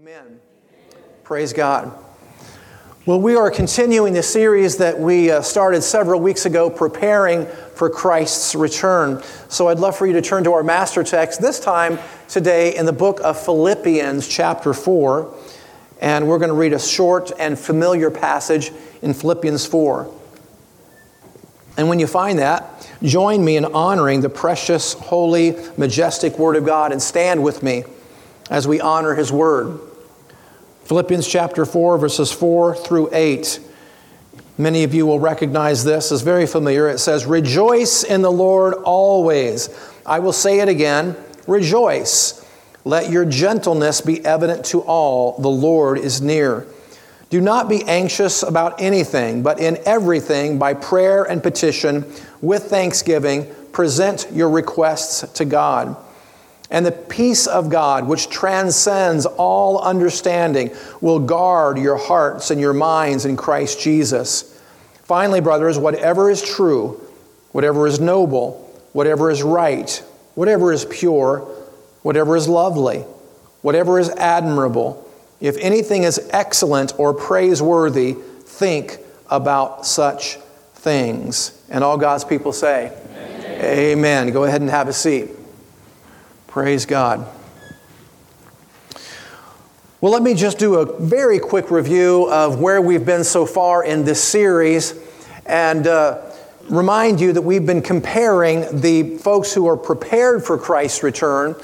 Amen. 0.00 0.40
Praise 1.24 1.52
God. 1.52 1.92
Well, 3.04 3.20
we 3.20 3.36
are 3.36 3.50
continuing 3.50 4.14
the 4.14 4.22
series 4.22 4.78
that 4.78 4.98
we 4.98 5.30
uh, 5.30 5.42
started 5.42 5.82
several 5.82 6.22
weeks 6.22 6.46
ago, 6.46 6.70
preparing 6.70 7.44
for 7.74 7.90
Christ's 7.90 8.54
return. 8.54 9.22
So 9.50 9.68
I'd 9.68 9.78
love 9.78 9.94
for 9.94 10.06
you 10.06 10.14
to 10.14 10.22
turn 10.22 10.42
to 10.44 10.54
our 10.54 10.62
master 10.62 11.04
text, 11.04 11.42
this 11.42 11.60
time 11.60 11.98
today 12.30 12.74
in 12.76 12.86
the 12.86 12.94
book 12.94 13.20
of 13.20 13.38
Philippians, 13.44 14.26
chapter 14.26 14.72
4. 14.72 15.34
And 16.00 16.26
we're 16.26 16.38
going 16.38 16.48
to 16.48 16.54
read 16.54 16.72
a 16.72 16.78
short 16.78 17.30
and 17.38 17.58
familiar 17.58 18.10
passage 18.10 18.72
in 19.02 19.12
Philippians 19.12 19.66
4. 19.66 20.10
And 21.76 21.90
when 21.90 21.98
you 21.98 22.06
find 22.06 22.38
that, 22.38 22.90
join 23.02 23.44
me 23.44 23.58
in 23.58 23.66
honoring 23.66 24.22
the 24.22 24.30
precious, 24.30 24.94
holy, 24.94 25.56
majestic 25.76 26.38
Word 26.38 26.56
of 26.56 26.64
God 26.64 26.90
and 26.90 27.02
stand 27.02 27.44
with 27.44 27.62
me 27.62 27.84
as 28.48 28.66
we 28.66 28.80
honor 28.80 29.14
His 29.14 29.30
Word. 29.30 29.78
Philippians 30.90 31.28
chapter 31.28 31.64
4, 31.64 31.98
verses 31.98 32.32
4 32.32 32.74
through 32.74 33.10
8. 33.12 33.60
Many 34.58 34.82
of 34.82 34.92
you 34.92 35.06
will 35.06 35.20
recognize 35.20 35.84
this 35.84 36.10
as 36.10 36.22
very 36.22 36.48
familiar. 36.48 36.88
It 36.88 36.98
says, 36.98 37.26
Rejoice 37.26 38.02
in 38.02 38.22
the 38.22 38.32
Lord 38.32 38.74
always. 38.74 39.68
I 40.04 40.18
will 40.18 40.32
say 40.32 40.58
it 40.58 40.68
again 40.68 41.14
rejoice. 41.46 42.44
Let 42.84 43.08
your 43.08 43.24
gentleness 43.24 44.00
be 44.00 44.24
evident 44.24 44.64
to 44.64 44.80
all. 44.80 45.38
The 45.38 45.48
Lord 45.48 45.96
is 45.96 46.20
near. 46.20 46.66
Do 47.28 47.40
not 47.40 47.68
be 47.68 47.84
anxious 47.84 48.42
about 48.42 48.80
anything, 48.80 49.44
but 49.44 49.60
in 49.60 49.78
everything, 49.86 50.58
by 50.58 50.74
prayer 50.74 51.22
and 51.22 51.40
petition, 51.40 52.04
with 52.40 52.64
thanksgiving, 52.64 53.46
present 53.70 54.26
your 54.32 54.50
requests 54.50 55.20
to 55.34 55.44
God. 55.44 55.96
And 56.70 56.86
the 56.86 56.92
peace 56.92 57.48
of 57.48 57.68
God, 57.68 58.06
which 58.06 58.30
transcends 58.30 59.26
all 59.26 59.80
understanding, 59.80 60.70
will 61.00 61.18
guard 61.18 61.78
your 61.78 61.96
hearts 61.96 62.52
and 62.52 62.60
your 62.60 62.72
minds 62.72 63.24
in 63.24 63.36
Christ 63.36 63.80
Jesus. 63.80 64.56
Finally, 65.02 65.40
brothers, 65.40 65.78
whatever 65.78 66.30
is 66.30 66.40
true, 66.40 67.00
whatever 67.50 67.88
is 67.88 67.98
noble, 67.98 68.72
whatever 68.92 69.30
is 69.30 69.42
right, 69.42 69.90
whatever 70.36 70.72
is 70.72 70.84
pure, 70.84 71.38
whatever 72.02 72.36
is 72.36 72.46
lovely, 72.46 72.98
whatever 73.62 73.98
is 73.98 74.08
admirable, 74.10 75.04
if 75.40 75.56
anything 75.56 76.04
is 76.04 76.28
excellent 76.32 76.92
or 76.98 77.12
praiseworthy, 77.12 78.12
think 78.12 78.98
about 79.28 79.86
such 79.86 80.36
things. 80.74 81.60
And 81.68 81.82
all 81.82 81.96
God's 81.96 82.24
people 82.24 82.52
say, 82.52 82.92
Amen. 83.16 83.64
Amen. 83.64 84.30
Go 84.30 84.44
ahead 84.44 84.60
and 84.60 84.70
have 84.70 84.86
a 84.86 84.92
seat. 84.92 85.30
Praise 86.50 86.84
God. 86.84 87.28
Well, 90.00 90.10
let 90.10 90.20
me 90.20 90.34
just 90.34 90.58
do 90.58 90.80
a 90.80 90.98
very 90.98 91.38
quick 91.38 91.70
review 91.70 92.28
of 92.28 92.58
where 92.60 92.82
we've 92.82 93.06
been 93.06 93.22
so 93.22 93.46
far 93.46 93.84
in 93.84 94.04
this 94.04 94.20
series 94.20 94.94
and 95.46 95.86
uh, 95.86 96.20
remind 96.68 97.20
you 97.20 97.32
that 97.34 97.42
we've 97.42 97.64
been 97.64 97.82
comparing 97.82 98.80
the 98.80 99.16
folks 99.18 99.54
who 99.54 99.68
are 99.68 99.76
prepared 99.76 100.44
for 100.44 100.58
Christ's 100.58 101.04
return 101.04 101.54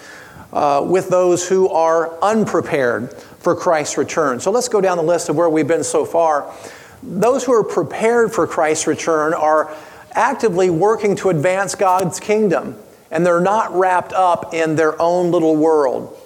uh, 0.52 0.86
with 0.88 1.08
those 1.08 1.48
who 1.48 1.68
are 1.68 2.16
unprepared 2.22 3.12
for 3.12 3.56
Christ's 3.56 3.98
return. 3.98 4.38
So 4.38 4.52
let's 4.52 4.68
go 4.68 4.80
down 4.80 4.98
the 4.98 5.02
list 5.02 5.28
of 5.28 5.34
where 5.34 5.50
we've 5.50 5.66
been 5.66 5.82
so 5.82 6.04
far. 6.04 6.54
Those 7.02 7.42
who 7.42 7.52
are 7.52 7.64
prepared 7.64 8.32
for 8.32 8.46
Christ's 8.46 8.86
return 8.86 9.34
are 9.34 9.74
actively 10.12 10.70
working 10.70 11.16
to 11.16 11.30
advance 11.30 11.74
God's 11.74 12.20
kingdom 12.20 12.76
and 13.10 13.24
they're 13.24 13.40
not 13.40 13.74
wrapped 13.74 14.12
up 14.12 14.54
in 14.54 14.76
their 14.76 15.00
own 15.00 15.30
little 15.30 15.56
world. 15.56 16.16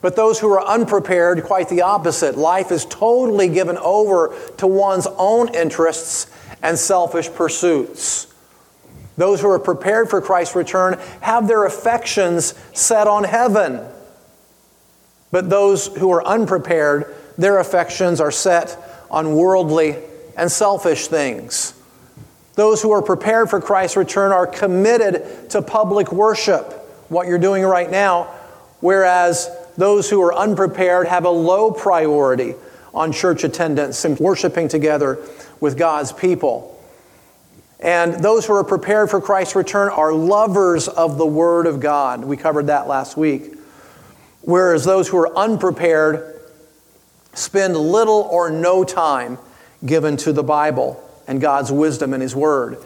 But 0.00 0.14
those 0.14 0.38
who 0.38 0.52
are 0.52 0.64
unprepared, 0.64 1.42
quite 1.44 1.68
the 1.68 1.82
opposite. 1.82 2.36
Life 2.36 2.70
is 2.70 2.84
totally 2.84 3.48
given 3.48 3.76
over 3.78 4.36
to 4.58 4.66
one's 4.66 5.06
own 5.18 5.54
interests 5.54 6.30
and 6.62 6.78
selfish 6.78 7.28
pursuits. 7.30 8.32
Those 9.16 9.40
who 9.40 9.48
are 9.48 9.58
prepared 9.58 10.10
for 10.10 10.20
Christ's 10.20 10.54
return 10.54 10.98
have 11.22 11.48
their 11.48 11.64
affections 11.64 12.54
set 12.74 13.06
on 13.06 13.24
heaven. 13.24 13.80
But 15.30 15.50
those 15.50 15.86
who 15.86 16.12
are 16.12 16.24
unprepared, 16.24 17.14
their 17.38 17.58
affections 17.58 18.20
are 18.20 18.30
set 18.30 18.78
on 19.10 19.34
worldly 19.34 19.96
and 20.36 20.52
selfish 20.52 21.08
things. 21.08 21.72
Those 22.56 22.82
who 22.82 22.90
are 22.90 23.02
prepared 23.02 23.50
for 23.50 23.60
Christ's 23.60 23.98
return 23.98 24.32
are 24.32 24.46
committed 24.46 25.50
to 25.50 25.62
public 25.62 26.10
worship, 26.10 26.72
what 27.08 27.28
you're 27.28 27.38
doing 27.38 27.62
right 27.62 27.90
now, 27.90 28.24
whereas 28.80 29.48
those 29.76 30.08
who 30.08 30.22
are 30.22 30.34
unprepared 30.34 31.06
have 31.06 31.26
a 31.26 31.30
low 31.30 31.70
priority 31.70 32.54
on 32.94 33.12
church 33.12 33.44
attendance 33.44 34.06
and 34.06 34.18
worshiping 34.18 34.68
together 34.68 35.18
with 35.60 35.76
God's 35.76 36.12
people. 36.12 36.72
And 37.78 38.14
those 38.14 38.46
who 38.46 38.54
are 38.54 38.64
prepared 38.64 39.10
for 39.10 39.20
Christ's 39.20 39.54
return 39.54 39.90
are 39.90 40.14
lovers 40.14 40.88
of 40.88 41.18
the 41.18 41.26
Word 41.26 41.66
of 41.66 41.78
God. 41.78 42.24
We 42.24 42.38
covered 42.38 42.68
that 42.68 42.88
last 42.88 43.18
week. 43.18 43.52
Whereas 44.40 44.82
those 44.84 45.08
who 45.08 45.18
are 45.18 45.36
unprepared 45.36 46.40
spend 47.34 47.76
little 47.76 48.22
or 48.30 48.48
no 48.48 48.82
time 48.82 49.36
given 49.84 50.16
to 50.16 50.32
the 50.32 50.42
Bible 50.42 51.05
and 51.26 51.40
God's 51.40 51.72
wisdom 51.72 52.14
in 52.14 52.20
His 52.20 52.34
Word. 52.34 52.78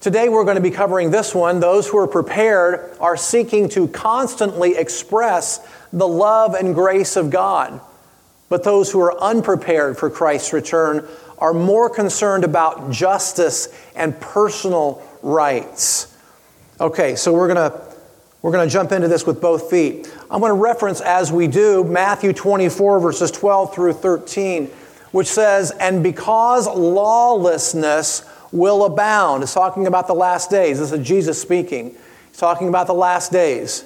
Today 0.00 0.28
we're 0.28 0.44
going 0.44 0.56
to 0.56 0.62
be 0.62 0.70
covering 0.70 1.10
this 1.10 1.34
one. 1.34 1.60
Those 1.60 1.88
who 1.88 1.96
are 1.96 2.06
prepared 2.06 2.94
are 3.00 3.16
seeking 3.16 3.70
to 3.70 3.88
constantly 3.88 4.76
express 4.76 5.66
the 5.94 6.06
love 6.06 6.54
and 6.54 6.74
grace 6.74 7.16
of 7.16 7.30
God. 7.30 7.80
But 8.50 8.64
those 8.64 8.92
who 8.92 9.00
are 9.00 9.18
unprepared 9.18 9.96
for 9.96 10.10
Christ's 10.10 10.52
return 10.52 11.08
are 11.38 11.54
more 11.54 11.88
concerned 11.88 12.44
about 12.44 12.90
justice 12.90 13.68
and 13.96 14.18
personal 14.20 15.02
rights. 15.22 16.14
Okay, 16.80 17.16
so 17.16 17.32
we're 17.32 17.52
going 17.52 17.70
to 17.70 17.94
we're 18.42 18.52
going 18.52 18.68
to 18.68 18.72
jump 18.72 18.92
into 18.92 19.08
this 19.08 19.26
with 19.26 19.40
both 19.40 19.70
feet. 19.70 20.14
I'm 20.30 20.40
going 20.40 20.50
to 20.50 20.60
reference 20.60 21.00
as 21.00 21.32
we 21.32 21.46
do 21.46 21.82
Matthew 21.82 22.34
24 22.34 23.00
verses 23.00 23.30
12 23.30 23.74
through 23.74 23.94
13 23.94 24.70
which 25.14 25.28
says, 25.28 25.70
And 25.70 26.02
because 26.02 26.66
lawlessness 26.66 28.28
will 28.50 28.84
abound. 28.84 29.44
It's 29.44 29.54
talking 29.54 29.86
about 29.86 30.08
the 30.08 30.14
last 30.14 30.50
days. 30.50 30.80
This 30.80 30.90
is 30.90 31.06
Jesus 31.06 31.40
speaking. 31.40 31.94
He's 32.30 32.38
talking 32.38 32.68
about 32.68 32.88
the 32.88 32.94
last 32.94 33.30
days. 33.30 33.84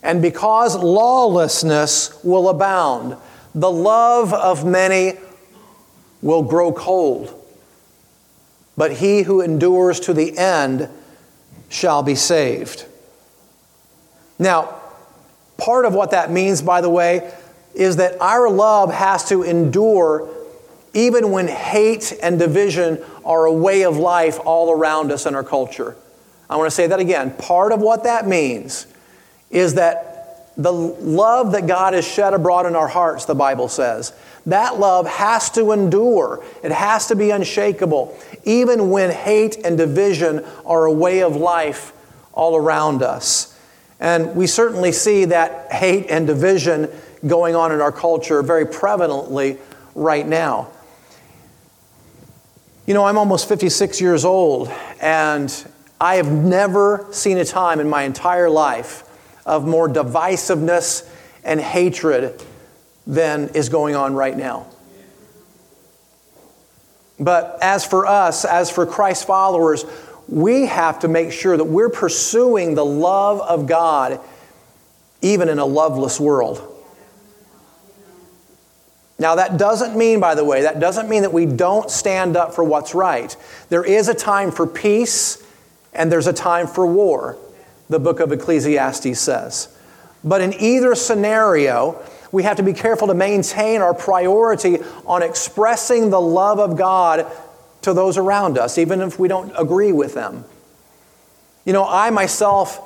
And 0.00 0.22
because 0.22 0.76
lawlessness 0.76 2.22
will 2.22 2.48
abound, 2.48 3.16
the 3.52 3.70
love 3.70 4.32
of 4.32 4.64
many 4.64 5.14
will 6.22 6.44
grow 6.44 6.72
cold. 6.72 7.34
But 8.76 8.92
he 8.92 9.22
who 9.22 9.40
endures 9.40 9.98
to 10.00 10.14
the 10.14 10.38
end 10.38 10.88
shall 11.68 12.04
be 12.04 12.14
saved. 12.14 12.86
Now, 14.38 14.72
part 15.56 15.84
of 15.84 15.94
what 15.94 16.12
that 16.12 16.30
means, 16.30 16.62
by 16.62 16.80
the 16.80 16.90
way, 16.90 17.32
is 17.74 17.96
that 17.96 18.20
our 18.20 18.48
love 18.48 18.92
has 18.94 19.28
to 19.30 19.42
endure 19.42 20.30
even 20.94 21.30
when 21.30 21.48
hate 21.48 22.12
and 22.22 22.38
division 22.38 23.04
are 23.24 23.44
a 23.44 23.52
way 23.52 23.82
of 23.82 23.96
life 23.96 24.38
all 24.44 24.70
around 24.70 25.12
us 25.12 25.26
in 25.26 25.34
our 25.34 25.44
culture. 25.44 25.96
I 26.48 26.56
want 26.56 26.68
to 26.68 26.74
say 26.74 26.86
that 26.86 27.00
again. 27.00 27.32
Part 27.36 27.72
of 27.72 27.80
what 27.80 28.04
that 28.04 28.26
means 28.26 28.86
is 29.50 29.74
that 29.74 30.52
the 30.56 30.72
love 30.72 31.52
that 31.52 31.66
God 31.66 31.94
has 31.94 32.06
shed 32.06 32.32
abroad 32.32 32.66
in 32.66 32.76
our 32.76 32.86
hearts, 32.86 33.24
the 33.24 33.34
Bible 33.34 33.68
says, 33.68 34.12
that 34.46 34.78
love 34.78 35.06
has 35.08 35.50
to 35.50 35.72
endure. 35.72 36.44
It 36.62 36.70
has 36.70 37.08
to 37.08 37.16
be 37.16 37.30
unshakable, 37.30 38.16
even 38.44 38.90
when 38.90 39.10
hate 39.10 39.56
and 39.64 39.76
division 39.76 40.44
are 40.64 40.84
a 40.84 40.92
way 40.92 41.22
of 41.22 41.34
life 41.34 41.92
all 42.32 42.56
around 42.56 43.02
us. 43.02 43.58
And 43.98 44.36
we 44.36 44.46
certainly 44.46 44.92
see 44.92 45.24
that 45.26 45.72
hate 45.72 46.06
and 46.10 46.26
division 46.26 46.90
going 47.26 47.54
on 47.56 47.72
in 47.72 47.80
our 47.80 47.92
culture 47.92 48.42
very 48.42 48.66
prevalently 48.66 49.58
right 49.94 50.26
now. 50.26 50.68
You 52.86 52.92
know, 52.92 53.06
I'm 53.06 53.16
almost 53.16 53.48
56 53.48 54.02
years 54.02 54.26
old, 54.26 54.68
and 55.00 55.50
I 55.98 56.16
have 56.16 56.30
never 56.30 57.06
seen 57.12 57.38
a 57.38 57.44
time 57.44 57.80
in 57.80 57.88
my 57.88 58.02
entire 58.02 58.50
life 58.50 59.04
of 59.46 59.66
more 59.66 59.88
divisiveness 59.88 61.08
and 61.44 61.58
hatred 61.58 62.42
than 63.06 63.48
is 63.54 63.70
going 63.70 63.94
on 63.94 64.14
right 64.14 64.36
now. 64.36 64.66
But 67.18 67.58
as 67.62 67.86
for 67.86 68.06
us, 68.06 68.44
as 68.44 68.70
for 68.70 68.84
Christ 68.84 69.26
followers, 69.26 69.86
we 70.28 70.66
have 70.66 70.98
to 71.00 71.08
make 71.08 71.32
sure 71.32 71.56
that 71.56 71.64
we're 71.64 71.88
pursuing 71.88 72.74
the 72.74 72.84
love 72.84 73.40
of 73.40 73.66
God 73.66 74.20
even 75.22 75.48
in 75.48 75.58
a 75.58 75.64
loveless 75.64 76.20
world. 76.20 76.73
Now, 79.18 79.36
that 79.36 79.58
doesn't 79.58 79.96
mean, 79.96 80.18
by 80.18 80.34
the 80.34 80.44
way, 80.44 80.62
that 80.62 80.80
doesn't 80.80 81.08
mean 81.08 81.22
that 81.22 81.32
we 81.32 81.46
don't 81.46 81.90
stand 81.90 82.36
up 82.36 82.54
for 82.54 82.64
what's 82.64 82.94
right. 82.94 83.36
There 83.68 83.84
is 83.84 84.08
a 84.08 84.14
time 84.14 84.50
for 84.50 84.66
peace 84.66 85.42
and 85.92 86.10
there's 86.10 86.26
a 86.26 86.32
time 86.32 86.66
for 86.66 86.86
war, 86.86 87.38
the 87.88 88.00
book 88.00 88.18
of 88.18 88.32
Ecclesiastes 88.32 89.18
says. 89.18 89.68
But 90.24 90.40
in 90.40 90.54
either 90.54 90.94
scenario, 90.94 92.02
we 92.32 92.42
have 92.42 92.56
to 92.56 92.64
be 92.64 92.72
careful 92.72 93.06
to 93.06 93.14
maintain 93.14 93.80
our 93.80 93.94
priority 93.94 94.78
on 95.06 95.22
expressing 95.22 96.10
the 96.10 96.20
love 96.20 96.58
of 96.58 96.76
God 96.76 97.30
to 97.82 97.94
those 97.94 98.18
around 98.18 98.58
us, 98.58 98.78
even 98.78 99.00
if 99.00 99.18
we 99.18 99.28
don't 99.28 99.52
agree 99.56 99.92
with 99.92 100.14
them. 100.14 100.44
You 101.64 101.72
know, 101.72 101.86
I 101.86 102.10
myself 102.10 102.80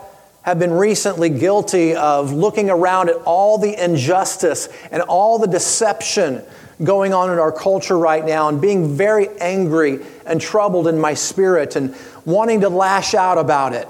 have 0.49 0.59
been 0.59 0.73
recently 0.73 1.29
guilty 1.29 1.95
of 1.95 2.33
looking 2.33 2.71
around 2.71 3.11
at 3.11 3.17
all 3.27 3.59
the 3.59 3.85
injustice 3.85 4.71
and 4.91 5.03
all 5.03 5.39
the 5.39 5.47
deception 5.47 6.43
going 6.83 7.13
on 7.13 7.31
in 7.31 7.39
our 7.39 7.53
culture 7.53 7.99
right 7.99 8.25
now 8.25 8.49
and 8.49 8.59
being 8.59 8.97
very 8.97 9.29
angry 9.41 10.01
and 10.25 10.41
troubled 10.41 10.89
in 10.89 10.99
my 10.99 11.13
spirit 11.13 11.77
and 11.77 11.95
wanting 12.25 12.63
to 12.63 12.71
lash 12.71 13.13
out 13.13 13.37
about 13.37 13.75
it. 13.75 13.87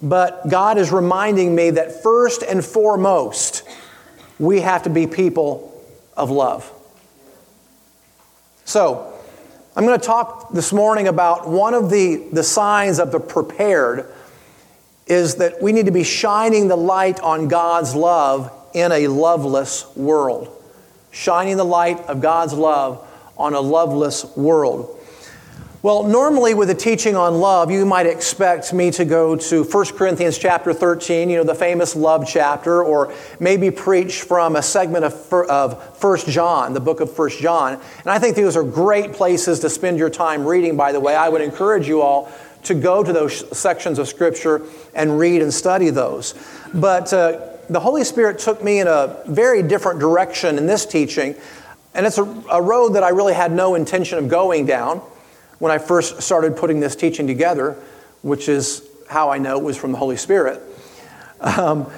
But 0.00 0.48
God 0.48 0.78
is 0.78 0.92
reminding 0.92 1.52
me 1.52 1.70
that 1.70 2.00
first 2.00 2.44
and 2.44 2.64
foremost, 2.64 3.64
we 4.38 4.60
have 4.60 4.84
to 4.84 4.90
be 4.90 5.08
people 5.08 5.84
of 6.16 6.30
love. 6.30 6.70
So, 8.64 9.12
I'm 9.74 9.84
going 9.84 9.98
to 9.98 10.06
talk 10.06 10.52
this 10.52 10.72
morning 10.72 11.08
about 11.08 11.48
one 11.48 11.74
of 11.74 11.90
the, 11.90 12.28
the 12.30 12.44
signs 12.44 13.00
of 13.00 13.10
the 13.10 13.18
prepared 13.18 14.06
is 15.06 15.36
that 15.36 15.60
we 15.62 15.72
need 15.72 15.86
to 15.86 15.92
be 15.92 16.04
shining 16.04 16.68
the 16.68 16.76
light 16.76 17.20
on 17.20 17.48
God's 17.48 17.94
love 17.94 18.52
in 18.72 18.92
a 18.92 19.08
loveless 19.08 19.86
world. 19.96 20.48
Shining 21.10 21.56
the 21.56 21.64
light 21.64 22.00
of 22.06 22.20
God's 22.20 22.54
love 22.54 23.06
on 23.36 23.54
a 23.54 23.60
loveless 23.60 24.24
world. 24.36 24.98
Well, 25.82 26.04
normally 26.04 26.54
with 26.54 26.70
a 26.70 26.76
teaching 26.76 27.16
on 27.16 27.40
love, 27.40 27.72
you 27.72 27.84
might 27.84 28.06
expect 28.06 28.72
me 28.72 28.92
to 28.92 29.04
go 29.04 29.34
to 29.34 29.64
1 29.64 29.84
Corinthians 29.96 30.38
chapter 30.38 30.72
13, 30.72 31.28
you 31.28 31.38
know, 31.38 31.42
the 31.42 31.56
famous 31.56 31.96
love 31.96 32.24
chapter, 32.24 32.84
or 32.84 33.12
maybe 33.40 33.72
preach 33.72 34.22
from 34.22 34.54
a 34.54 34.62
segment 34.62 35.04
of, 35.04 35.32
of 35.32 36.00
1 36.00 36.18
John, 36.28 36.72
the 36.72 36.78
book 36.78 37.00
of 37.00 37.18
1 37.18 37.30
John. 37.30 37.72
And 37.72 38.06
I 38.06 38.20
think 38.20 38.36
those 38.36 38.56
are 38.56 38.62
great 38.62 39.12
places 39.12 39.58
to 39.58 39.68
spend 39.68 39.98
your 39.98 40.08
time 40.08 40.46
reading, 40.46 40.76
by 40.76 40.92
the 40.92 41.00
way. 41.00 41.16
I 41.16 41.28
would 41.28 41.42
encourage 41.42 41.88
you 41.88 42.00
all 42.00 42.30
to 42.64 42.74
go 42.74 43.02
to 43.02 43.12
those 43.12 43.56
sections 43.56 43.98
of 43.98 44.08
Scripture 44.08 44.62
and 44.94 45.18
read 45.18 45.42
and 45.42 45.52
study 45.52 45.90
those. 45.90 46.34
But 46.72 47.12
uh, 47.12 47.40
the 47.68 47.80
Holy 47.80 48.04
Spirit 48.04 48.38
took 48.38 48.62
me 48.62 48.80
in 48.80 48.86
a 48.86 49.22
very 49.26 49.62
different 49.62 50.00
direction 50.00 50.58
in 50.58 50.66
this 50.66 50.86
teaching, 50.86 51.34
and 51.94 52.06
it's 52.06 52.18
a, 52.18 52.24
a 52.50 52.62
road 52.62 52.90
that 52.90 53.02
I 53.02 53.10
really 53.10 53.34
had 53.34 53.52
no 53.52 53.74
intention 53.74 54.18
of 54.18 54.28
going 54.28 54.66
down 54.66 54.98
when 55.58 55.72
I 55.72 55.78
first 55.78 56.22
started 56.22 56.56
putting 56.56 56.80
this 56.80 56.96
teaching 56.96 57.26
together, 57.26 57.76
which 58.22 58.48
is 58.48 58.88
how 59.08 59.30
I 59.30 59.38
know 59.38 59.58
it 59.58 59.64
was 59.64 59.76
from 59.76 59.92
the 59.92 59.98
Holy 59.98 60.16
Spirit. 60.16 60.60
Um, 61.40 61.90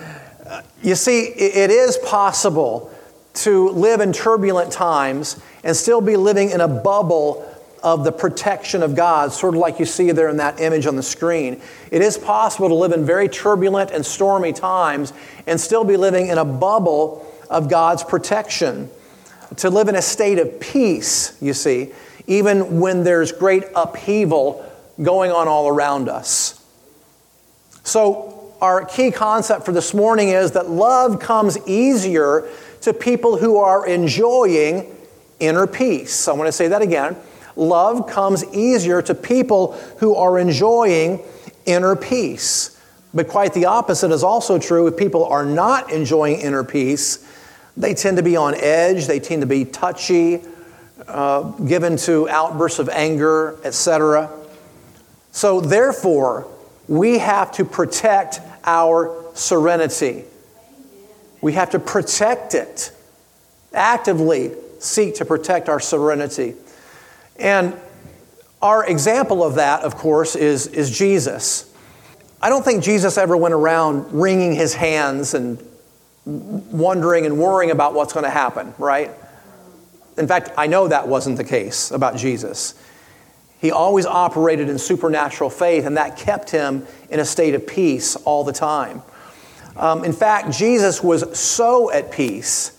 you 0.83 0.95
see, 0.95 1.23
it 1.23 1.71
is 1.71 1.97
possible 1.99 2.91
to 3.35 3.71
live 3.71 4.01
in 4.01 4.13
turbulent 4.13 4.71
times 4.71 5.41
and 5.65 5.77
still 5.77 6.01
be 6.01 6.17
living 6.17 6.51
in 6.51 6.61
a 6.61 6.69
bubble 6.69 7.51
of 7.85 8.03
the 8.03 8.11
protection 8.11 8.83
of 8.83 8.97
God, 8.97 9.31
sort 9.31 9.55
of 9.55 9.61
like 9.61 9.79
you 9.79 9.85
see 9.85 10.11
there 10.11 10.31
in 10.31 10.39
that 10.39 10.59
image 10.59 10.87
on 10.87 10.97
the 10.97 11.03
screen. 11.03 11.61
It 11.91 12.01
is 12.01 12.17
possible 12.17 12.69
to 12.69 12.75
live 12.75 12.93
in 12.93 13.05
very 13.05 13.29
turbulent 13.29 13.91
and 13.91 14.05
stormy 14.05 14.55
times 14.55 15.13
and 15.47 15.61
still 15.61 15.85
be 15.85 15.99
living 15.99 16.29
in 16.29 16.39
a 16.39 16.47
bubble 16.47 17.31
of 17.51 17.69
God's 17.69 18.03
protection. 18.03 18.91
To 19.59 19.69
live 19.69 19.89
in 19.89 19.97
a 19.97 20.03
state 20.03 20.39
of 20.39 20.59
peace, 20.59 21.37
you 21.43 21.53
see, 21.53 21.93
even 22.27 22.81
when 22.81 23.05
there's 23.05 23.33
great 23.33 23.65
upheaval 23.77 24.65
going 25.03 25.31
on 25.31 25.47
all 25.47 25.69
around 25.69 26.09
us. 26.09 26.65
So, 27.85 28.55
our 28.63 28.87
key 28.87 29.11
concept 29.11 29.67
for 29.67 29.73
this 29.73 29.93
morning 29.93 30.31
is 30.31 30.53
that 30.53 30.71
love 30.71 31.21
comes 31.21 31.59
easier 31.69 32.49
to 32.81 32.95
people 32.95 33.37
who 33.37 33.59
are 33.59 33.87
enjoying 33.87 34.91
inner 35.39 35.67
peace. 35.67 36.15
So 36.15 36.33
I 36.33 36.37
want 36.37 36.49
to 36.49 36.53
say 36.53 36.69
that 36.69 36.81
again. 36.81 37.15
Love 37.57 38.09
comes 38.09 38.45
easier 38.55 39.01
to 39.03 39.15
people 39.15 39.73
who 39.99 40.15
are 40.15 40.39
enjoying 40.39 41.21
inner 41.67 41.97
peace. 41.97 42.81
But 43.13 43.29
quite 43.29 43.55
the 43.55 43.67
opposite 43.67 44.11
is 44.11 44.25
also 44.25 44.59
true 44.59 44.89
if 44.89 44.97
people 44.97 45.25
are 45.25 45.45
not 45.45 45.93
enjoying 45.93 46.41
inner 46.41 46.65
peace. 46.65 47.25
They 47.77 47.95
tend 47.95 48.17
to 48.17 48.23
be 48.23 48.37
on 48.37 48.55
edge, 48.55 49.07
they 49.07 49.21
tend 49.21 49.43
to 49.43 49.47
be 49.47 49.65
touchy, 49.65 50.43
uh, 51.07 51.43
given 51.43 51.97
to 51.99 52.29
outbursts 52.29 52.79
of 52.79 52.89
anger, 52.89 53.57
etc. 53.65 54.31
So, 55.33 55.61
therefore, 55.61 56.47
we 56.89 57.19
have 57.19 57.53
to 57.53 57.65
protect 57.65 58.41
our 58.65 59.25
serenity. 59.35 60.25
We 61.41 61.53
have 61.53 61.71
to 61.71 61.79
protect 61.79 62.55
it, 62.55 62.93
actively 63.73 64.53
seek 64.79 65.17
to 65.17 65.25
protect 65.25 65.69
our 65.69 65.81
serenity. 65.81 66.55
And 67.37 67.75
our 68.63 68.87
example 68.87 69.45
of 69.45 69.57
that, 69.57 69.83
of 69.83 69.97
course, 69.97 70.37
is, 70.37 70.67
is 70.69 70.97
Jesus. 70.97 71.73
I 72.41 72.49
don't 72.49 72.65
think 72.65 72.83
Jesus 72.83 73.19
ever 73.19 73.37
went 73.37 73.55
around 73.55 74.13
wringing 74.13 74.55
his 74.55 74.75
hands 74.75 75.35
and 75.35 75.59
wondering 76.25 77.27
and 77.27 77.39
worrying 77.39 77.71
about 77.71 77.95
what's 77.95 78.13
going 78.13 78.25
to 78.25 78.31
happen, 78.31 78.75
right? 78.79 79.11
In 80.17 80.27
fact, 80.27 80.51
I 80.57 80.67
know 80.67 80.89
that 80.89 81.09
wasn't 81.09 81.37
the 81.37 81.45
case 81.45 81.91
about 81.91 82.17
Jesus. 82.17 82.75
He 83.61 83.71
always 83.71 84.07
operated 84.07 84.69
in 84.69 84.79
supernatural 84.79 85.51
faith, 85.51 85.87
and 85.87 85.97
that 85.97 86.17
kept 86.17 86.51
him 86.51 86.87
in 87.11 87.21
a 87.21 87.25
state 87.25 87.55
of 87.55 87.67
peace 87.67 88.17
all 88.17 88.45
the 88.45 88.53
time. 88.53 89.03
Um, 89.77 90.05
in 90.05 90.13
fact, 90.13 90.53
Jesus 90.53 91.03
was 91.03 91.39
so 91.39 91.91
at 91.91 92.13
peace, 92.13 92.79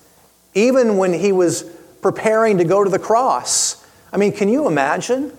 even 0.54 0.98
when 0.98 1.12
he 1.12 1.32
was 1.32 1.64
preparing 2.02 2.60
to 2.60 2.64
go 2.64 2.84
to 2.84 2.90
the 2.90 3.00
cross. 3.00 3.85
I 4.16 4.18
mean, 4.18 4.32
can 4.32 4.48
you 4.48 4.66
imagine 4.66 5.34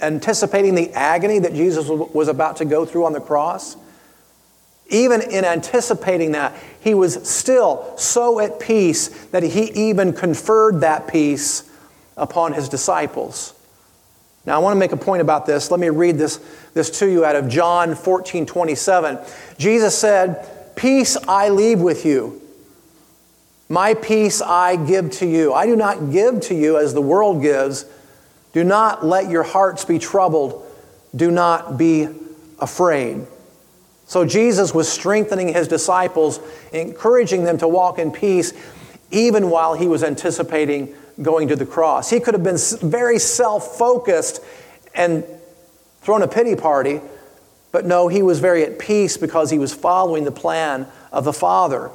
anticipating 0.00 0.74
the 0.74 0.90
agony 0.94 1.40
that 1.40 1.52
Jesus 1.52 1.90
was 1.90 2.28
about 2.28 2.56
to 2.56 2.64
go 2.64 2.86
through 2.86 3.04
on 3.04 3.12
the 3.12 3.20
cross? 3.20 3.76
Even 4.88 5.20
in 5.20 5.44
anticipating 5.44 6.32
that, 6.32 6.54
he 6.80 6.94
was 6.94 7.28
still 7.28 7.94
so 7.98 8.40
at 8.40 8.60
peace 8.60 9.08
that 9.26 9.42
he 9.42 9.64
even 9.72 10.14
conferred 10.14 10.80
that 10.80 11.06
peace 11.06 11.70
upon 12.16 12.54
his 12.54 12.66
disciples. 12.66 13.52
Now, 14.46 14.56
I 14.56 14.58
want 14.60 14.74
to 14.74 14.80
make 14.80 14.92
a 14.92 14.96
point 14.96 15.20
about 15.20 15.44
this. 15.44 15.70
Let 15.70 15.80
me 15.80 15.90
read 15.90 16.16
this, 16.16 16.38
this 16.72 16.88
to 17.00 17.10
you 17.10 17.26
out 17.26 17.36
of 17.36 17.50
John 17.50 17.94
14 17.94 18.46
27. 18.46 19.18
Jesus 19.58 19.98
said, 19.98 20.48
Peace 20.76 21.18
I 21.28 21.50
leave 21.50 21.80
with 21.80 22.06
you. 22.06 22.39
My 23.70 23.94
peace 23.94 24.42
I 24.42 24.74
give 24.74 25.12
to 25.12 25.26
you. 25.26 25.54
I 25.54 25.64
do 25.64 25.76
not 25.76 26.10
give 26.10 26.40
to 26.42 26.54
you 26.56 26.76
as 26.76 26.92
the 26.92 27.00
world 27.00 27.40
gives. 27.40 27.84
Do 28.52 28.64
not 28.64 29.06
let 29.06 29.30
your 29.30 29.44
hearts 29.44 29.84
be 29.84 30.00
troubled. 30.00 30.66
Do 31.14 31.30
not 31.30 31.78
be 31.78 32.08
afraid. 32.58 33.24
So 34.06 34.24
Jesus 34.24 34.74
was 34.74 34.90
strengthening 34.90 35.52
his 35.54 35.68
disciples, 35.68 36.40
encouraging 36.72 37.44
them 37.44 37.58
to 37.58 37.68
walk 37.68 38.00
in 38.00 38.10
peace, 38.10 38.52
even 39.12 39.50
while 39.50 39.74
he 39.74 39.86
was 39.86 40.02
anticipating 40.02 40.92
going 41.22 41.46
to 41.46 41.54
the 41.54 41.64
cross. 41.64 42.10
He 42.10 42.18
could 42.18 42.34
have 42.34 42.42
been 42.42 42.58
very 42.82 43.20
self 43.20 43.78
focused 43.78 44.42
and 44.96 45.24
thrown 46.00 46.22
a 46.22 46.28
pity 46.28 46.56
party, 46.56 47.00
but 47.70 47.86
no, 47.86 48.08
he 48.08 48.20
was 48.24 48.40
very 48.40 48.64
at 48.64 48.80
peace 48.80 49.16
because 49.16 49.48
he 49.48 49.58
was 49.58 49.72
following 49.72 50.24
the 50.24 50.32
plan 50.32 50.88
of 51.12 51.22
the 51.22 51.32
Father. 51.32 51.92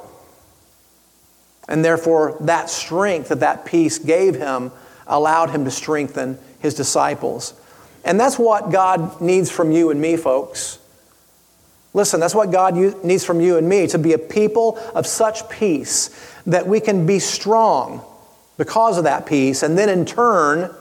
And 1.68 1.84
therefore, 1.84 2.36
that 2.40 2.70
strength 2.70 3.28
that 3.28 3.40
that 3.40 3.64
peace 3.64 3.98
gave 3.98 4.36
him 4.36 4.70
allowed 5.06 5.50
him 5.50 5.64
to 5.64 5.70
strengthen 5.70 6.38
his 6.60 6.74
disciples. 6.74 7.54
And 8.04 8.20
that's 8.20 8.38
what 8.38 8.70
God 8.70 9.20
needs 9.20 9.50
from 9.50 9.72
you 9.72 9.90
and 9.90 10.00
me, 10.00 10.16
folks. 10.16 10.78
Listen, 11.92 12.20
that's 12.20 12.34
what 12.34 12.52
God 12.52 12.76
needs 13.04 13.24
from 13.24 13.40
you 13.40 13.56
and 13.56 13.68
me 13.68 13.86
to 13.88 13.98
be 13.98 14.12
a 14.12 14.18
people 14.18 14.78
of 14.94 15.06
such 15.06 15.48
peace 15.48 16.10
that 16.46 16.66
we 16.66 16.78
can 16.78 17.06
be 17.06 17.18
strong 17.18 18.04
because 18.58 18.98
of 18.98 19.04
that 19.04 19.26
peace 19.26 19.62
and 19.62 19.76
then 19.78 19.88
in 19.88 20.04
turn 20.04 20.74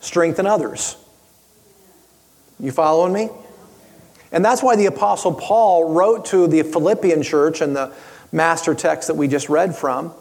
strengthen 0.00 0.46
others. 0.46 0.96
You 2.60 2.70
following 2.70 3.12
me? 3.12 3.30
And 4.30 4.44
that's 4.44 4.62
why 4.62 4.76
the 4.76 4.86
Apostle 4.86 5.34
Paul 5.34 5.92
wrote 5.92 6.26
to 6.26 6.46
the 6.46 6.62
Philippian 6.62 7.22
church 7.22 7.60
in 7.60 7.74
the 7.74 7.92
master 8.34 8.74
text 8.74 9.08
that 9.08 9.14
we 9.14 9.28
just 9.28 9.48
read 9.48 9.74
from. 9.74 10.12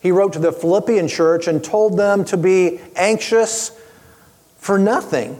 He 0.00 0.10
wrote 0.10 0.32
to 0.34 0.38
the 0.38 0.52
Philippian 0.52 1.08
church 1.08 1.46
and 1.46 1.62
told 1.62 1.96
them 1.96 2.24
to 2.26 2.36
be 2.36 2.80
anxious 2.96 3.70
for 4.58 4.78
nothing. 4.78 5.38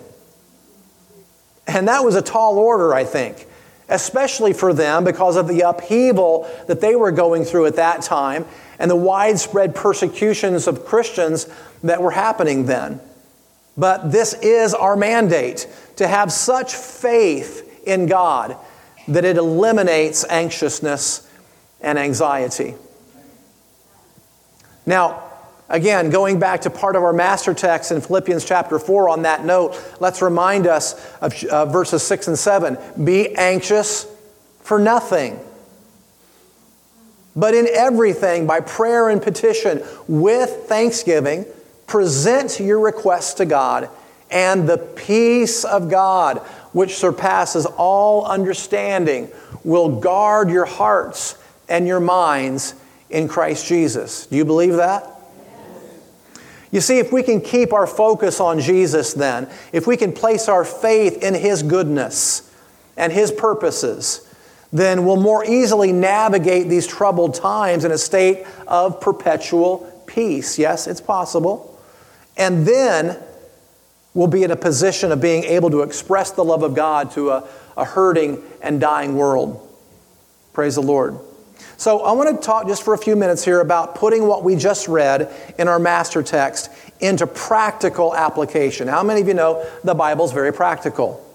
And 1.67 1.89
that 1.89 2.05
was 2.05 2.15
a 2.15 2.23
tall 2.23 2.59
order, 2.59 2.95
I 2.95 3.05
think 3.05 3.49
especially 3.93 4.53
for 4.53 4.73
them 4.73 5.05
because 5.05 5.37
of 5.37 5.47
the 5.47 5.61
upheaval 5.61 6.49
that 6.67 6.81
they 6.81 6.97
were 6.97 7.13
going 7.13 7.45
through 7.45 7.67
at 7.67 7.77
that 7.77 8.03
time 8.03 8.45
and 8.79 8.91
the 8.91 8.97
widespread 8.97 9.75
persecutions 9.75 10.67
of 10.67 10.85
Christians 10.85 11.47
that 11.83 12.01
were 12.01 12.11
happening 12.11 12.67
then. 12.67 13.01
But 13.77 14.11
this 14.11 14.35
is 14.35 14.75
our 14.75 14.97
mandate 14.97 15.69
to 15.97 16.09
have 16.09 16.33
such 16.33 16.75
faith 16.75 17.87
in 17.87 18.07
God 18.07 18.57
that 19.09 19.25
it 19.25 19.37
eliminates 19.37 20.25
anxiousness 20.29 21.29
and 21.83 21.99
anxiety. 21.99 22.75
Now, 24.87 25.23
again, 25.69 26.11
going 26.11 26.39
back 26.39 26.63
to 26.63 26.71
part 26.71 26.97
of 26.97 27.03
our 27.03 27.13
master 27.13 27.55
text 27.55 27.93
in 27.93 28.01
Philippians 28.01 28.45
chapter 28.45 28.79
4 28.79 29.09
on 29.09 29.23
that 29.23 29.45
note, 29.45 29.81
let's 30.01 30.23
remind 30.23 30.67
us 30.67 30.95
of 31.17 31.43
uh, 31.45 31.67
verses 31.67 32.03
6 32.03 32.29
and 32.29 32.39
7. 32.39 32.79
Be 33.05 33.35
anxious 33.37 34.07
for 34.61 34.79
nothing. 34.79 35.39
But 37.35 37.55
in 37.55 37.67
everything, 37.73 38.47
by 38.47 38.61
prayer 38.61 39.09
and 39.09 39.23
petition, 39.23 39.83
with 40.07 40.51
thanksgiving, 40.67 41.47
present 41.87 42.61
your 42.61 42.81
requests 42.81 43.35
to 43.35 43.47
God, 43.47 43.89
and 44.31 44.69
the 44.69 44.79
peace 44.79 45.65
of 45.65 45.91
God, 45.91 46.39
which 46.73 46.97
surpasses 46.97 47.67
all 47.67 48.27
understanding, 48.27 49.31
will 49.65 50.01
guard 50.01 50.51
your 50.51 50.65
hearts 50.65 51.37
and 51.69 51.87
your 51.87 52.01
minds 52.01 52.75
in 53.11 53.29
Christ 53.29 53.67
Jesus. 53.67 54.27
Do 54.27 54.37
you 54.37 54.45
believe 54.45 54.75
that? 54.75 55.09
You 56.73 56.81
see, 56.81 56.99
if 56.99 57.13
we 57.13 57.23
can 57.23 57.43
keep 57.43 57.73
our 57.75 57.87
focus 57.87 58.41
on 58.41 58.59
Jesus, 58.59 59.13
then, 59.13 59.49
if 59.73 59.87
we 59.87 59.97
can 59.99 60.13
place 60.13 60.49
our 60.49 60.65
faith 60.65 61.23
in 61.23 61.35
His 61.35 61.63
goodness 61.63 62.51
and 62.97 63.13
His 63.13 63.31
purposes, 63.31 64.27
then 64.73 65.05
we'll 65.05 65.21
more 65.21 65.45
easily 65.45 65.93
navigate 65.93 66.69
these 66.69 66.87
troubled 66.87 67.35
times 67.35 67.85
in 67.85 67.93
a 67.93 67.99
state 67.99 68.47
of 68.67 69.03
perpetual 69.03 70.03
peace. 70.07 70.59
Yes, 70.59 70.87
it's 70.87 71.01
possible. 71.01 71.79
And 72.39 72.67
then 72.67 73.23
we'll 74.15 74.29
be 74.29 74.43
in 74.43 74.51
a 74.51 74.57
position 74.57 75.13
of 75.13 75.21
being 75.21 75.45
able 75.45 75.71
to 75.71 75.83
express 75.83 76.31
the 76.31 76.43
love 76.43 76.63
of 76.63 76.75
God 76.75 77.11
to 77.13 77.31
a, 77.31 77.49
a 77.77 77.85
hurting 77.85 78.43
and 78.63 78.81
dying 78.81 79.15
world. 79.15 79.69
Praise 80.55 80.77
the 80.77 80.83
Lord. 80.83 81.19
So, 81.77 82.01
I 82.01 82.13
want 82.13 82.41
to 82.41 82.47
talk 82.47 82.67
just 82.67 82.83
for 82.83 82.95
a 82.95 82.99
few 82.99 83.17
minutes 83.17 83.45
here 83.45 83.61
about 83.61 83.95
putting 83.95 84.27
what 84.27 84.45
we 84.45 84.57
just 84.57 84.89
read 84.89 85.33
in 85.59 85.69
our 85.69 85.79
master 85.79 86.23
text 86.23 86.71
into 87.01 87.27
practical 87.27 88.15
application. 88.15 88.89
How 88.89 89.03
many 89.03 89.21
of 89.21 89.29
you 89.29 89.35
know 89.35 89.67
the 89.83 89.95
Bible 89.95 90.25
is 90.25 90.33
very 90.33 90.53
practical? 90.53 91.29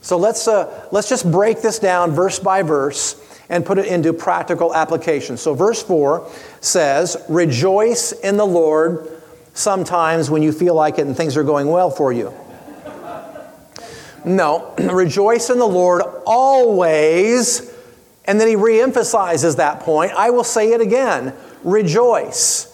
So 0.00 0.16
let's, 0.16 0.48
uh, 0.48 0.88
let's 0.92 1.08
just 1.08 1.30
break 1.30 1.60
this 1.60 1.78
down 1.78 2.12
verse 2.12 2.38
by 2.38 2.62
verse 2.62 3.20
and 3.48 3.64
put 3.64 3.78
it 3.78 3.86
into 3.86 4.12
practical 4.12 4.74
application. 4.74 5.36
So, 5.36 5.54
verse 5.54 5.82
4 5.82 6.30
says, 6.60 7.16
Rejoice 7.28 8.12
in 8.12 8.36
the 8.36 8.46
Lord 8.46 9.22
sometimes 9.54 10.30
when 10.30 10.42
you 10.42 10.52
feel 10.52 10.74
like 10.74 10.98
it 10.98 11.06
and 11.06 11.16
things 11.16 11.36
are 11.36 11.44
going 11.44 11.68
well 11.68 11.90
for 11.90 12.12
you. 12.12 12.32
No, 14.24 14.74
rejoice 14.78 15.50
in 15.50 15.58
the 15.58 15.66
Lord 15.66 16.02
always. 16.26 17.74
And 18.28 18.38
then 18.38 18.46
he 18.46 18.54
reemphasizes 18.54 19.56
that 19.56 19.80
point. 19.80 20.12
I 20.12 20.30
will 20.30 20.44
say 20.44 20.72
it 20.72 20.80
again 20.80 21.34
rejoice. 21.64 22.66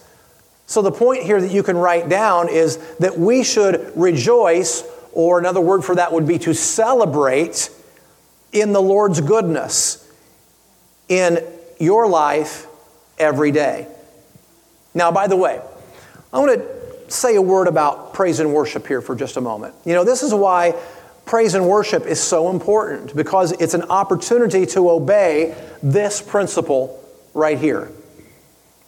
So, 0.67 0.83
the 0.83 0.91
point 0.91 1.23
here 1.23 1.41
that 1.41 1.53
you 1.53 1.63
can 1.63 1.77
write 1.77 2.09
down 2.09 2.49
is 2.49 2.77
that 2.97 3.19
we 3.19 3.45
should 3.45 3.93
rejoice 3.95 4.83
or 5.13 5.39
another 5.39 5.61
word 5.61 5.85
for 5.85 5.95
that 5.95 6.13
would 6.13 6.27
be 6.27 6.39
to 6.41 6.55
celebrate 6.55 7.71
in 8.53 8.73
the 8.73 8.83
Lord's 8.83 9.21
goodness 9.21 10.13
in 11.09 11.39
your 11.79 12.09
life 12.09 12.67
every 13.19 13.53
day. 13.53 13.87
Now, 14.93 15.13
by 15.13 15.29
the 15.29 15.37
way, 15.37 15.61
I 16.33 16.39
want 16.39 16.59
to 16.59 17.11
say 17.13 17.37
a 17.37 17.43
word 17.43 17.69
about 17.69 18.15
praise 18.15 18.41
and 18.41 18.53
worship 18.53 18.87
here 18.87 19.01
for 19.01 19.15
just 19.15 19.37
a 19.37 19.41
moment. 19.41 19.75
You 19.85 19.93
know, 19.93 20.03
this 20.03 20.23
is 20.23 20.35
why 20.35 20.75
praise 21.25 21.55
and 21.55 21.69
worship 21.69 22.07
is 22.07 22.23
so 22.23 22.51
important 22.51 23.15
because 23.17 23.53
it's 23.53 23.75
an 23.75 23.83
opportunity 23.85 24.67
to 24.67 24.91
obey 24.91 25.55
this 25.83 26.21
principle 26.21 27.03
right 27.33 27.59
here. 27.59 27.91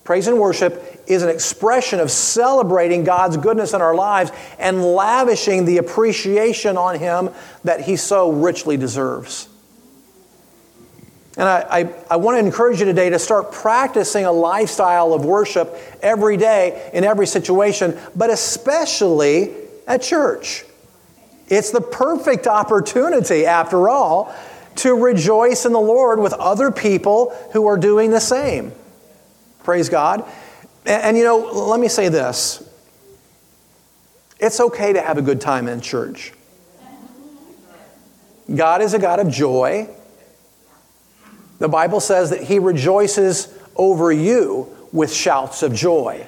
Praise 0.04 0.28
and 0.28 0.38
worship 0.38 1.02
is 1.08 1.22
an 1.22 1.28
expression 1.28 1.98
of 1.98 2.12
celebrating 2.12 3.02
God's 3.02 3.36
goodness 3.36 3.74
in 3.74 3.82
our 3.82 3.94
lives 3.94 4.30
and 4.58 4.82
lavishing 4.82 5.64
the 5.64 5.78
appreciation 5.78 6.76
on 6.76 6.98
Him 6.98 7.30
that 7.64 7.80
He 7.80 7.96
so 7.96 8.30
richly 8.30 8.76
deserves. 8.76 9.48
And 11.36 11.48
I, 11.48 11.66
I, 11.70 11.94
I, 12.12 12.16
want 12.16 12.36
to 12.36 12.46
encourage 12.46 12.78
you 12.80 12.86
today 12.86 13.10
to 13.10 13.18
start 13.18 13.52
practicing 13.52 14.24
a 14.24 14.32
lifestyle 14.32 15.12
of 15.12 15.24
worship 15.24 15.76
every 16.00 16.38
day 16.38 16.90
in 16.94 17.04
every 17.04 17.26
situation, 17.26 17.98
but 18.14 18.30
especially 18.30 19.52
at 19.86 20.00
church. 20.00 20.64
It's 21.48 21.70
the 21.70 21.80
perfect 21.80 22.46
opportunity, 22.46 23.46
after 23.46 23.88
all, 23.88 24.34
to 24.76 24.94
rejoice 24.94 25.64
in 25.64 25.72
the 25.72 25.80
Lord 25.80 26.18
with 26.18 26.32
other 26.34 26.70
people 26.70 27.34
who 27.52 27.66
are 27.66 27.76
doing 27.76 28.10
the 28.10 28.20
same. 28.20 28.72
Praise 29.64 29.88
God. 29.88 30.24
And, 30.84 31.02
and 31.02 31.16
you 31.16 31.24
know, 31.24 31.38
let 31.38 31.80
me 31.80 31.88
say 31.88 32.08
this 32.08 32.62
it's 34.38 34.60
okay 34.60 34.92
to 34.92 35.00
have 35.00 35.18
a 35.18 35.22
good 35.22 35.40
time 35.40 35.68
in 35.68 35.80
church. 35.80 36.32
God 38.54 38.82
is 38.82 38.94
a 38.94 38.98
God 38.98 39.18
of 39.18 39.30
joy. 39.30 39.88
The 41.58 41.68
Bible 41.68 42.00
says 42.00 42.30
that 42.30 42.42
He 42.42 42.58
rejoices 42.58 43.52
over 43.74 44.12
you 44.12 44.68
with 44.92 45.12
shouts 45.12 45.62
of 45.62 45.74
joy. 45.74 46.26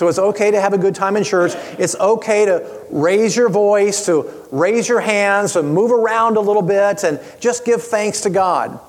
So 0.00 0.08
it's 0.08 0.18
okay 0.18 0.50
to 0.50 0.58
have 0.58 0.72
a 0.72 0.78
good 0.78 0.94
time 0.94 1.14
in 1.18 1.24
church. 1.24 1.52
It's 1.78 1.94
okay 1.94 2.46
to 2.46 2.86
raise 2.88 3.36
your 3.36 3.50
voice, 3.50 4.06
to 4.06 4.32
raise 4.50 4.88
your 4.88 5.00
hands, 5.00 5.52
to 5.52 5.62
move 5.62 5.92
around 5.92 6.38
a 6.38 6.40
little 6.40 6.62
bit, 6.62 7.04
and 7.04 7.20
just 7.38 7.66
give 7.66 7.82
thanks 7.82 8.22
to 8.22 8.30
God. 8.30 8.80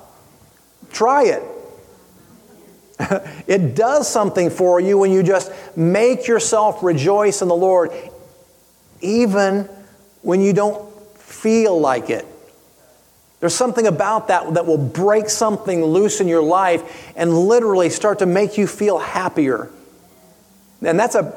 Try 0.90 1.24
it. 1.24 1.42
it 3.46 3.74
does 3.74 4.08
something 4.08 4.48
for 4.48 4.80
you 4.80 4.96
when 4.96 5.12
you 5.12 5.22
just 5.22 5.52
make 5.76 6.26
yourself 6.26 6.82
rejoice 6.82 7.42
in 7.42 7.48
the 7.48 7.54
Lord, 7.54 7.90
even 9.02 9.68
when 10.22 10.40
you 10.40 10.54
don't 10.54 10.90
feel 11.18 11.78
like 11.78 12.08
it. 12.08 12.24
There's 13.40 13.54
something 13.54 13.86
about 13.86 14.28
that 14.28 14.54
that 14.54 14.64
will 14.64 14.78
break 14.78 15.28
something 15.28 15.84
loose 15.84 16.22
in 16.22 16.26
your 16.26 16.42
life 16.42 17.12
and 17.14 17.36
literally 17.36 17.90
start 17.90 18.20
to 18.20 18.26
make 18.26 18.56
you 18.56 18.66
feel 18.66 18.98
happier. 18.98 19.68
And 20.84 20.98
that's 20.98 21.14
a 21.14 21.34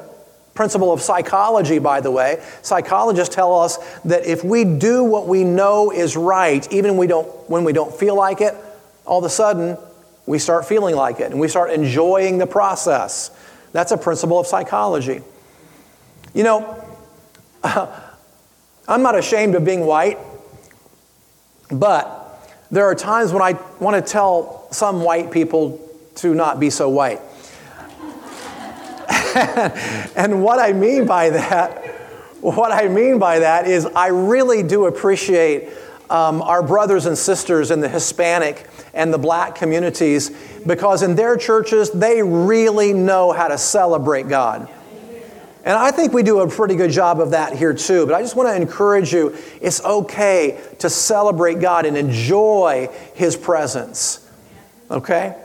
principle 0.54 0.92
of 0.92 1.00
psychology, 1.00 1.78
by 1.78 2.00
the 2.00 2.10
way. 2.10 2.42
Psychologists 2.62 3.34
tell 3.34 3.54
us 3.54 3.76
that 4.04 4.26
if 4.26 4.42
we 4.42 4.64
do 4.64 5.04
what 5.04 5.28
we 5.28 5.44
know 5.44 5.92
is 5.92 6.16
right, 6.16 6.70
even 6.72 6.92
when 6.92 6.98
we 6.98 7.06
don't, 7.06 7.28
when 7.48 7.64
we 7.64 7.72
don't 7.72 7.94
feel 7.94 8.16
like 8.16 8.40
it, 8.40 8.54
all 9.04 9.18
of 9.18 9.24
a 9.24 9.30
sudden 9.30 9.76
we 10.24 10.38
start 10.38 10.66
feeling 10.66 10.96
like 10.96 11.20
it 11.20 11.30
and 11.30 11.38
we 11.38 11.46
start 11.46 11.70
enjoying 11.70 12.38
the 12.38 12.46
process. 12.46 13.30
That's 13.72 13.92
a 13.92 13.96
principle 13.96 14.40
of 14.40 14.46
psychology. 14.46 15.22
You 16.34 16.42
know, 16.42 16.84
I'm 17.62 19.02
not 19.02 19.16
ashamed 19.16 19.54
of 19.54 19.64
being 19.64 19.86
white, 19.86 20.18
but 21.70 22.22
there 22.70 22.84
are 22.84 22.94
times 22.94 23.32
when 23.32 23.42
I 23.42 23.52
want 23.78 24.04
to 24.04 24.12
tell 24.12 24.68
some 24.72 25.02
white 25.02 25.30
people 25.30 25.80
to 26.16 26.34
not 26.34 26.58
be 26.58 26.70
so 26.70 26.88
white. 26.88 27.20
And 29.36 30.42
what 30.42 30.58
I 30.58 30.72
mean 30.72 31.06
by 31.06 31.28
that, 31.30 31.84
what 32.40 32.72
I 32.72 32.88
mean 32.88 33.18
by 33.18 33.40
that 33.40 33.66
is 33.66 33.84
I 33.84 34.08
really 34.08 34.62
do 34.62 34.86
appreciate 34.86 35.68
um, 36.08 36.40
our 36.40 36.62
brothers 36.62 37.04
and 37.04 37.18
sisters 37.18 37.70
in 37.70 37.80
the 37.80 37.88
Hispanic 37.88 38.66
and 38.94 39.12
the 39.12 39.18
black 39.18 39.54
communities 39.54 40.30
because 40.66 41.02
in 41.02 41.16
their 41.16 41.36
churches, 41.36 41.90
they 41.90 42.22
really 42.22 42.94
know 42.94 43.32
how 43.32 43.48
to 43.48 43.58
celebrate 43.58 44.26
God. 44.28 44.70
And 45.64 45.74
I 45.74 45.90
think 45.90 46.14
we 46.14 46.22
do 46.22 46.40
a 46.40 46.48
pretty 46.48 46.76
good 46.76 46.92
job 46.92 47.20
of 47.20 47.32
that 47.32 47.52
here 47.52 47.74
too. 47.74 48.06
But 48.06 48.14
I 48.14 48.22
just 48.22 48.36
want 48.36 48.48
to 48.48 48.56
encourage 48.56 49.12
you 49.12 49.36
it's 49.60 49.84
okay 49.84 50.58
to 50.78 50.88
celebrate 50.88 51.60
God 51.60 51.84
and 51.84 51.96
enjoy 51.96 52.88
His 53.14 53.36
presence. 53.36 54.26
Okay? 54.90 55.36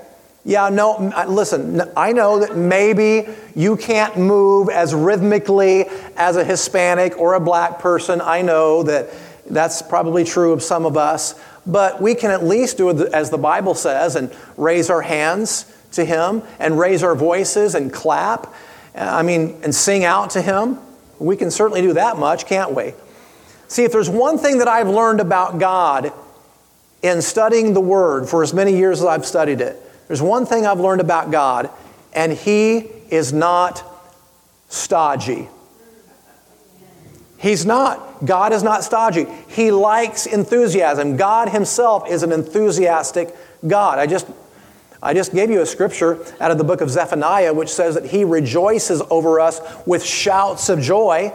Yeah, 0.43 0.69
no, 0.69 1.13
listen, 1.27 1.81
I 1.95 2.13
know 2.13 2.39
that 2.39 2.57
maybe 2.57 3.27
you 3.55 3.77
can't 3.77 4.17
move 4.17 4.69
as 4.69 4.93
rhythmically 4.95 5.85
as 6.17 6.35
a 6.35 6.43
Hispanic 6.43 7.17
or 7.19 7.35
a 7.35 7.39
black 7.39 7.79
person. 7.79 8.21
I 8.21 8.41
know 8.41 8.81
that 8.83 9.09
that's 9.47 9.81
probably 9.83 10.23
true 10.23 10.51
of 10.51 10.63
some 10.63 10.85
of 10.85 10.97
us. 10.97 11.39
But 11.65 12.01
we 12.01 12.15
can 12.15 12.31
at 12.31 12.43
least 12.43 12.77
do 12.77 12.89
it 12.89 13.13
as 13.13 13.29
the 13.29 13.37
Bible 13.37 13.75
says 13.75 14.15
and 14.15 14.35
raise 14.57 14.89
our 14.89 15.01
hands 15.01 15.71
to 15.91 16.03
Him 16.03 16.41
and 16.59 16.79
raise 16.79 17.03
our 17.03 17.15
voices 17.15 17.75
and 17.75 17.93
clap. 17.93 18.47
Uh, 18.95 18.99
I 18.99 19.21
mean, 19.21 19.59
and 19.63 19.73
sing 19.73 20.03
out 20.03 20.31
to 20.31 20.41
Him. 20.41 20.79
We 21.19 21.37
can 21.37 21.51
certainly 21.51 21.81
do 21.81 21.93
that 21.93 22.17
much, 22.17 22.47
can't 22.47 22.73
we? 22.73 22.93
See, 23.67 23.83
if 23.83 23.91
there's 23.91 24.09
one 24.09 24.37
thing 24.37 24.57
that 24.57 24.67
I've 24.67 24.89
learned 24.89 25.19
about 25.19 25.59
God 25.59 26.11
in 27.03 27.21
studying 27.21 27.73
the 27.73 27.81
Word 27.81 28.27
for 28.27 28.41
as 28.41 28.53
many 28.53 28.75
years 28.75 29.01
as 29.01 29.05
I've 29.05 29.25
studied 29.25 29.61
it, 29.61 29.90
there's 30.11 30.21
one 30.21 30.45
thing 30.45 30.65
I've 30.65 30.81
learned 30.81 30.99
about 30.99 31.31
God, 31.31 31.69
and 32.11 32.33
He 32.33 32.79
is 33.09 33.31
not 33.31 33.81
stodgy. 34.67 35.47
He's 37.37 37.65
not. 37.65 38.25
God 38.25 38.51
is 38.51 38.61
not 38.61 38.83
stodgy. 38.83 39.25
He 39.47 39.71
likes 39.71 40.25
enthusiasm. 40.25 41.15
God 41.15 41.47
Himself 41.47 42.09
is 42.09 42.23
an 42.23 42.33
enthusiastic 42.33 43.33
God. 43.65 43.99
I 43.99 44.05
just 44.05 44.27
I 45.01 45.13
just 45.13 45.33
gave 45.33 45.49
you 45.49 45.61
a 45.61 45.65
scripture 45.65 46.19
out 46.41 46.51
of 46.51 46.57
the 46.57 46.65
book 46.65 46.81
of 46.81 46.89
Zephaniah, 46.89 47.53
which 47.53 47.69
says 47.69 47.95
that 47.95 48.07
he 48.07 48.25
rejoices 48.25 49.01
over 49.09 49.39
us 49.39 49.61
with 49.85 50.03
shouts 50.03 50.67
of 50.67 50.81
joy. 50.81 51.31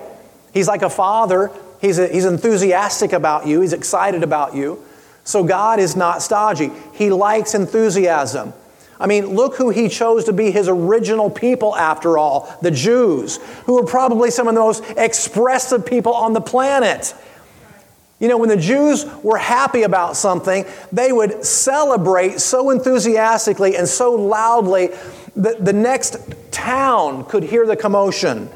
He's 0.52 0.68
like 0.68 0.82
a 0.82 0.90
father. 0.90 1.50
He's, 1.80 1.98
a, 1.98 2.08
he's 2.08 2.26
enthusiastic 2.26 3.14
about 3.14 3.46
you. 3.46 3.62
He's 3.62 3.72
excited 3.72 4.22
about 4.22 4.54
you. 4.54 4.84
So 5.24 5.42
God 5.42 5.80
is 5.80 5.96
not 5.96 6.22
stodgy. 6.22 6.70
He 6.92 7.10
likes 7.10 7.54
enthusiasm. 7.54 8.52
I 8.98 9.06
mean, 9.06 9.34
look 9.34 9.56
who 9.56 9.70
he 9.70 9.88
chose 9.88 10.24
to 10.24 10.32
be 10.32 10.50
his 10.50 10.68
original 10.68 11.28
people, 11.30 11.76
after 11.76 12.16
all 12.16 12.54
the 12.62 12.70
Jews, 12.70 13.36
who 13.66 13.74
were 13.74 13.84
probably 13.84 14.30
some 14.30 14.48
of 14.48 14.54
the 14.54 14.60
most 14.60 14.82
expressive 14.96 15.84
people 15.84 16.14
on 16.14 16.32
the 16.32 16.40
planet. 16.40 17.14
You 18.18 18.28
know, 18.28 18.38
when 18.38 18.48
the 18.48 18.56
Jews 18.56 19.04
were 19.22 19.36
happy 19.36 19.82
about 19.82 20.16
something, 20.16 20.64
they 20.90 21.12
would 21.12 21.44
celebrate 21.44 22.40
so 22.40 22.70
enthusiastically 22.70 23.76
and 23.76 23.86
so 23.86 24.12
loudly 24.14 24.88
that 25.36 25.62
the 25.62 25.74
next 25.74 26.16
town 26.50 27.26
could 27.26 27.42
hear 27.42 27.66
the 27.66 27.76
commotion. 27.76 28.48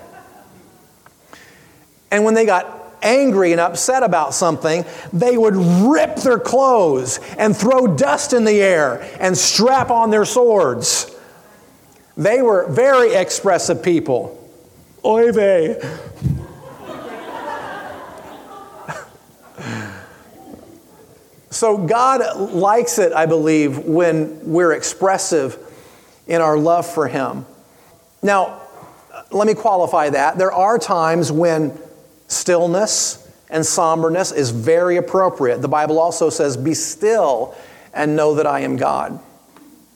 And 2.11 2.25
when 2.25 2.33
they 2.33 2.47
got 2.47 2.80
angry 3.03 3.53
and 3.53 3.61
upset 3.61 4.03
about 4.03 4.35
something, 4.35 4.85
they 5.13 5.37
would 5.37 5.57
rip 5.57 6.17
their 6.17 6.39
clothes 6.39 7.21
and 7.39 7.57
throw 7.57 7.87
dust 7.87 8.33
in 8.33 8.45
the 8.45 8.61
air 8.63 9.09
and 9.21 9.37
strap 9.37 9.91
on 9.91 10.11
their 10.11 10.25
swords. 10.25 11.15
They 12.17 12.43
were 12.43 12.67
very 12.69 13.15
expressive 13.15 13.83
people. 13.83 14.37
Oy 15.05 15.33
vey. 15.33 15.81
so 21.51 21.79
God 21.79 22.53
likes 22.53 22.99
it, 22.99 23.13
I 23.13 23.27
believe, 23.27 23.79
when 23.79 24.41
we're 24.45 24.73
expressive 24.73 25.59
in 26.27 26.41
our 26.41 26.59
love 26.59 26.87
for 26.87 27.09
Him. 27.09 27.47
Now, 28.23 28.61
let 29.31 29.47
me 29.47 29.55
qualify 29.55 30.11
that. 30.11 30.39
There 30.39 30.53
are 30.53 30.79
times 30.79 31.33
when 31.33 31.79
Stillness 32.31 33.29
and 33.49 33.67
somberness 33.67 34.31
is 34.31 34.51
very 34.51 34.99
appropriate. 34.99 35.61
The 35.61 35.69
Bible 35.69 35.99
also 35.99 36.31
says, 36.31 36.57
Be 36.57 36.75
still 36.75 37.57
and 37.93 38.15
know 38.15 38.37
that 38.37 38.47
I 38.47 38.61
am 38.61 38.77
God. 38.77 39.19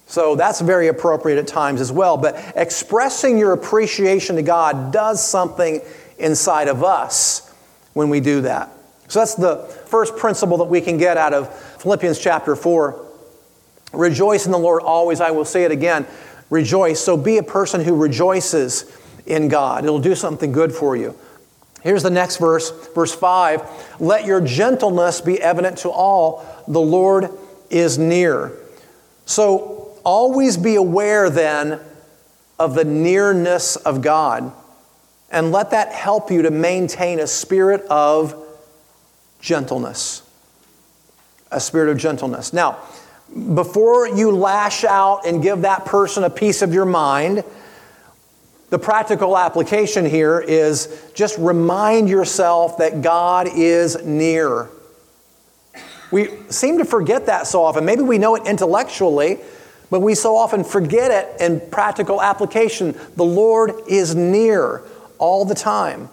So 0.09 0.35
that's 0.35 0.61
very 0.61 0.89
appropriate 0.89 1.39
at 1.39 1.47
times 1.47 1.81
as 1.81 1.93
well. 1.93 2.17
But 2.17 2.35
expressing 2.57 3.39
your 3.39 3.53
appreciation 3.53 4.35
to 4.35 4.43
God 4.43 4.93
does 4.93 5.25
something 5.25 5.81
inside 6.19 6.67
of 6.67 6.83
us 6.83 7.55
when 7.93 8.11
we 8.11 8.19
do 8.19 8.41
that. 8.41 8.69
So 9.07 9.21
that's 9.21 9.37
the 9.37 9.59
first 9.87 10.17
principle 10.17 10.59
that 10.59 10.65
we 10.65 10.81
can 10.81 10.99
get 10.99 11.17
out 11.17 11.33
of 11.33 11.55
Philippians 11.81 12.19
chapter 12.19 12.57
4. 12.57 13.01
Rejoice 13.93 14.45
in 14.45 14.51
the 14.51 14.59
Lord 14.59 14.83
always. 14.83 15.21
I 15.21 15.31
will 15.31 15.45
say 15.45 15.63
it 15.63 15.71
again. 15.71 16.05
Rejoice. 16.51 16.99
So 16.99 17.17
be 17.17 17.39
a 17.39 17.45
person 17.45 17.81
who 17.81 17.95
rejoices 17.95 18.93
in 19.25 19.47
God. 19.47 19.85
It'll 19.85 20.01
do 20.01 20.17
something 20.17 20.51
good 20.51 20.73
for 20.73 20.97
you. 20.97 21.17
Here's 21.85 22.03
the 22.03 22.11
next 22.11 22.39
verse, 22.39 22.71
verse 22.95 23.15
5. 23.15 24.01
Let 24.01 24.25
your 24.25 24.41
gentleness 24.41 25.21
be 25.21 25.41
evident 25.41 25.79
to 25.79 25.91
all. 25.91 26.45
The 26.67 26.81
Lord 26.81 27.29
is 27.69 27.99
near. 27.99 28.53
So 29.27 29.95
always 30.03 30.57
be 30.57 30.77
aware 30.77 31.29
then 31.29 31.79
of 32.59 32.75
the 32.75 32.87
nearness 32.87 33.77
of 33.77 34.01
God. 34.01 34.51
And 35.31 35.53
let 35.53 35.73
that 35.73 35.93
help 35.93 36.31
you 36.31 36.43
to 36.43 36.51
maintain 36.51 37.21
a 37.21 37.27
spirit 37.27 37.83
of 37.91 38.35
gentleness. 39.41 40.23
A 41.51 41.61
spirit 41.61 41.91
of 41.91 41.99
gentleness. 41.99 42.55
Now, 42.55 42.79
before 43.55 44.09
you 44.09 44.31
lash 44.31 44.85
out 44.85 45.27
and 45.27 45.43
give 45.43 45.63
that 45.63 45.85
person 45.85 46.25
a 46.25 46.31
piece 46.31 46.63
of 46.63 46.73
your 46.73 46.87
mind, 46.87 47.45
the 48.75 48.79
practical 48.81 49.39
application 49.39 50.05
here 50.05 50.41
is 50.41 51.01
just 51.15 51.39
remind 51.39 52.09
yourself 52.09 52.79
that 52.79 53.03
God 53.03 53.47
is 53.55 54.05
near. 54.05 54.69
We 56.11 56.31
seem 56.51 56.79
to 56.79 56.85
forget 56.85 57.27
that 57.27 57.47
so 57.47 57.63
often. 57.63 57.85
Maybe 57.85 58.03
we 58.03 58.19
know 58.19 58.35
it 58.35 58.49
intellectually, 58.49 59.39
but 59.93 60.01
we 60.01 60.17
so 60.17 60.35
often 60.35 60.65
forget 60.65 61.13
it 61.13 61.41
in 61.41 61.61
practical 61.71 62.21
application. 62.21 62.99
The 63.15 63.25
Lord 63.25 63.71
is 63.89 64.17
near 64.17 64.83
all 65.19 65.45
the 65.45 65.55
time. 65.55 66.09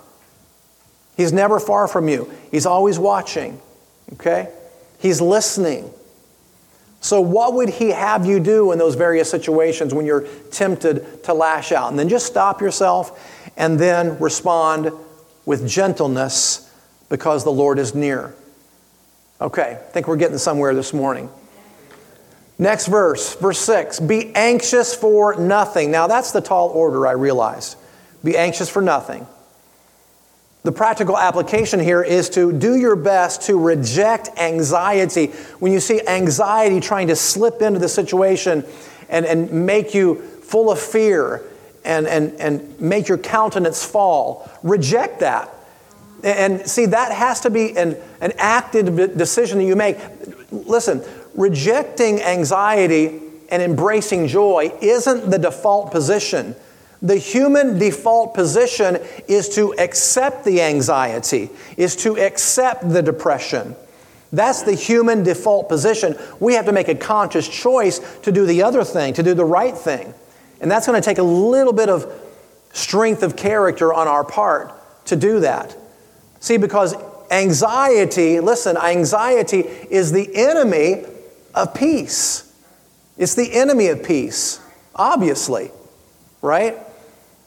He's 1.17 1.33
never 1.33 1.59
far 1.59 1.87
from 1.87 2.07
you. 2.07 2.31
He's 2.51 2.67
always 2.67 2.99
watching. 2.99 3.59
Okay? 4.13 4.49
He's 4.99 5.19
listening. 5.19 5.91
So, 7.01 7.19
what 7.19 7.55
would 7.55 7.69
he 7.69 7.89
have 7.89 8.25
you 8.27 8.39
do 8.39 8.71
in 8.71 8.77
those 8.77 8.93
various 8.93 9.29
situations 9.29 9.91
when 9.93 10.05
you're 10.05 10.27
tempted 10.51 11.23
to 11.23 11.33
lash 11.33 11.71
out? 11.71 11.89
And 11.89 11.97
then 11.97 12.07
just 12.07 12.27
stop 12.27 12.61
yourself 12.61 13.51
and 13.57 13.79
then 13.79 14.19
respond 14.19 14.91
with 15.45 15.67
gentleness 15.67 16.71
because 17.09 17.43
the 17.43 17.51
Lord 17.51 17.79
is 17.79 17.95
near. 17.95 18.35
Okay, 19.41 19.71
I 19.71 19.91
think 19.91 20.07
we're 20.07 20.15
getting 20.15 20.37
somewhere 20.37 20.75
this 20.75 20.93
morning. 20.93 21.29
Next 22.59 22.85
verse, 22.85 23.33
verse 23.35 23.57
6 23.57 23.99
Be 24.01 24.33
anxious 24.35 24.93
for 24.93 25.35
nothing. 25.35 25.89
Now, 25.89 26.05
that's 26.05 26.31
the 26.31 26.41
tall 26.41 26.69
order, 26.69 27.07
I 27.07 27.13
realize. 27.13 27.75
Be 28.23 28.37
anxious 28.37 28.69
for 28.69 28.83
nothing. 28.83 29.25
The 30.63 30.71
practical 30.71 31.17
application 31.17 31.79
here 31.79 32.03
is 32.03 32.29
to 32.31 32.51
do 32.51 32.75
your 32.75 32.95
best 32.95 33.43
to 33.43 33.57
reject 33.59 34.29
anxiety. 34.37 35.27
When 35.59 35.71
you 35.71 35.79
see 35.79 36.05
anxiety 36.07 36.79
trying 36.79 37.07
to 37.07 37.15
slip 37.15 37.63
into 37.63 37.79
the 37.79 37.89
situation 37.89 38.63
and, 39.09 39.25
and 39.25 39.51
make 39.65 39.95
you 39.95 40.15
full 40.15 40.71
of 40.71 40.79
fear 40.79 41.41
and, 41.83 42.05
and, 42.05 42.39
and 42.39 42.79
make 42.79 43.07
your 43.07 43.17
countenance 43.17 43.83
fall, 43.83 44.51
reject 44.61 45.21
that. 45.21 45.51
And 46.23 46.69
see, 46.69 46.85
that 46.85 47.11
has 47.11 47.39
to 47.41 47.49
be 47.49 47.75
an, 47.75 47.97
an 48.21 48.33
active 48.37 49.17
decision 49.17 49.57
that 49.57 49.65
you 49.65 49.75
make. 49.75 49.97
Listen, 50.51 51.03
rejecting 51.33 52.21
anxiety 52.21 53.19
and 53.49 53.63
embracing 53.63 54.27
joy 54.27 54.71
isn't 54.79 55.31
the 55.31 55.39
default 55.39 55.91
position. 55.91 56.55
The 57.01 57.17
human 57.17 57.79
default 57.79 58.35
position 58.35 58.99
is 59.27 59.49
to 59.55 59.73
accept 59.79 60.45
the 60.45 60.61
anxiety, 60.61 61.49
is 61.75 61.95
to 61.97 62.17
accept 62.17 62.87
the 62.89 63.01
depression. 63.01 63.75
That's 64.31 64.61
the 64.61 64.75
human 64.75 65.23
default 65.23 65.67
position. 65.67 66.15
We 66.39 66.53
have 66.53 66.65
to 66.65 66.71
make 66.71 66.87
a 66.87 66.95
conscious 66.95 67.47
choice 67.47 67.99
to 68.21 68.31
do 68.31 68.45
the 68.45 68.63
other 68.63 68.83
thing, 68.83 69.13
to 69.15 69.23
do 69.23 69.33
the 69.33 69.45
right 69.45 69.75
thing. 69.75 70.13
And 70.61 70.69
that's 70.69 70.85
going 70.85 71.01
to 71.01 71.05
take 71.05 71.17
a 71.17 71.23
little 71.23 71.73
bit 71.73 71.89
of 71.89 72.11
strength 72.71 73.23
of 73.23 73.35
character 73.35 73.93
on 73.93 74.07
our 74.07 74.23
part 74.23 74.71
to 75.05 75.15
do 75.15 75.39
that. 75.41 75.75
See, 76.39 76.57
because 76.57 76.95
anxiety, 77.31 78.39
listen, 78.39 78.77
anxiety 78.77 79.59
is 79.59 80.11
the 80.11 80.29
enemy 80.35 81.03
of 81.55 81.73
peace. 81.73 82.53
It's 83.17 83.35
the 83.35 83.53
enemy 83.53 83.87
of 83.87 84.03
peace, 84.03 84.61
obviously, 84.95 85.71
right? 86.41 86.77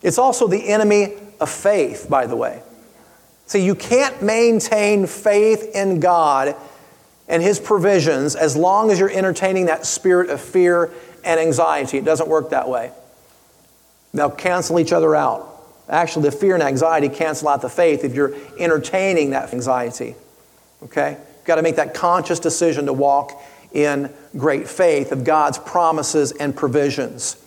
It's 0.04 0.18
also 0.18 0.46
the 0.46 0.68
enemy 0.68 1.14
of 1.40 1.50
faith, 1.50 2.06
by 2.08 2.26
the 2.26 2.36
way. 2.36 2.62
See, 3.46 3.64
you 3.64 3.74
can't 3.74 4.22
maintain 4.22 5.06
faith 5.06 5.74
in 5.74 5.98
God 5.98 6.54
and 7.26 7.42
His 7.42 7.58
provisions 7.58 8.36
as 8.36 8.54
long 8.54 8.90
as 8.90 9.00
you're 9.00 9.10
entertaining 9.10 9.66
that 9.66 9.86
spirit 9.86 10.30
of 10.30 10.40
fear 10.40 10.92
and 11.24 11.40
anxiety. 11.40 11.96
It 11.98 12.04
doesn't 12.04 12.28
work 12.28 12.50
that 12.50 12.68
way. 12.68 12.92
They'll 14.12 14.30
cancel 14.30 14.78
each 14.78 14.92
other 14.92 15.16
out. 15.16 15.50
Actually, 15.88 16.28
the 16.28 16.36
fear 16.36 16.54
and 16.54 16.62
anxiety 16.62 17.08
cancel 17.08 17.48
out 17.48 17.62
the 17.62 17.68
faith 17.70 18.04
if 18.04 18.14
you're 18.14 18.34
entertaining 18.58 19.30
that 19.30 19.52
anxiety. 19.52 20.14
Okay? 20.82 21.12
You've 21.12 21.44
got 21.44 21.56
to 21.56 21.62
make 21.62 21.76
that 21.76 21.94
conscious 21.94 22.38
decision 22.38 22.86
to 22.86 22.92
walk 22.92 23.42
in 23.72 24.12
great 24.36 24.68
faith 24.68 25.12
of 25.12 25.24
God's 25.24 25.58
promises 25.58 26.32
and 26.32 26.54
provisions. 26.54 27.42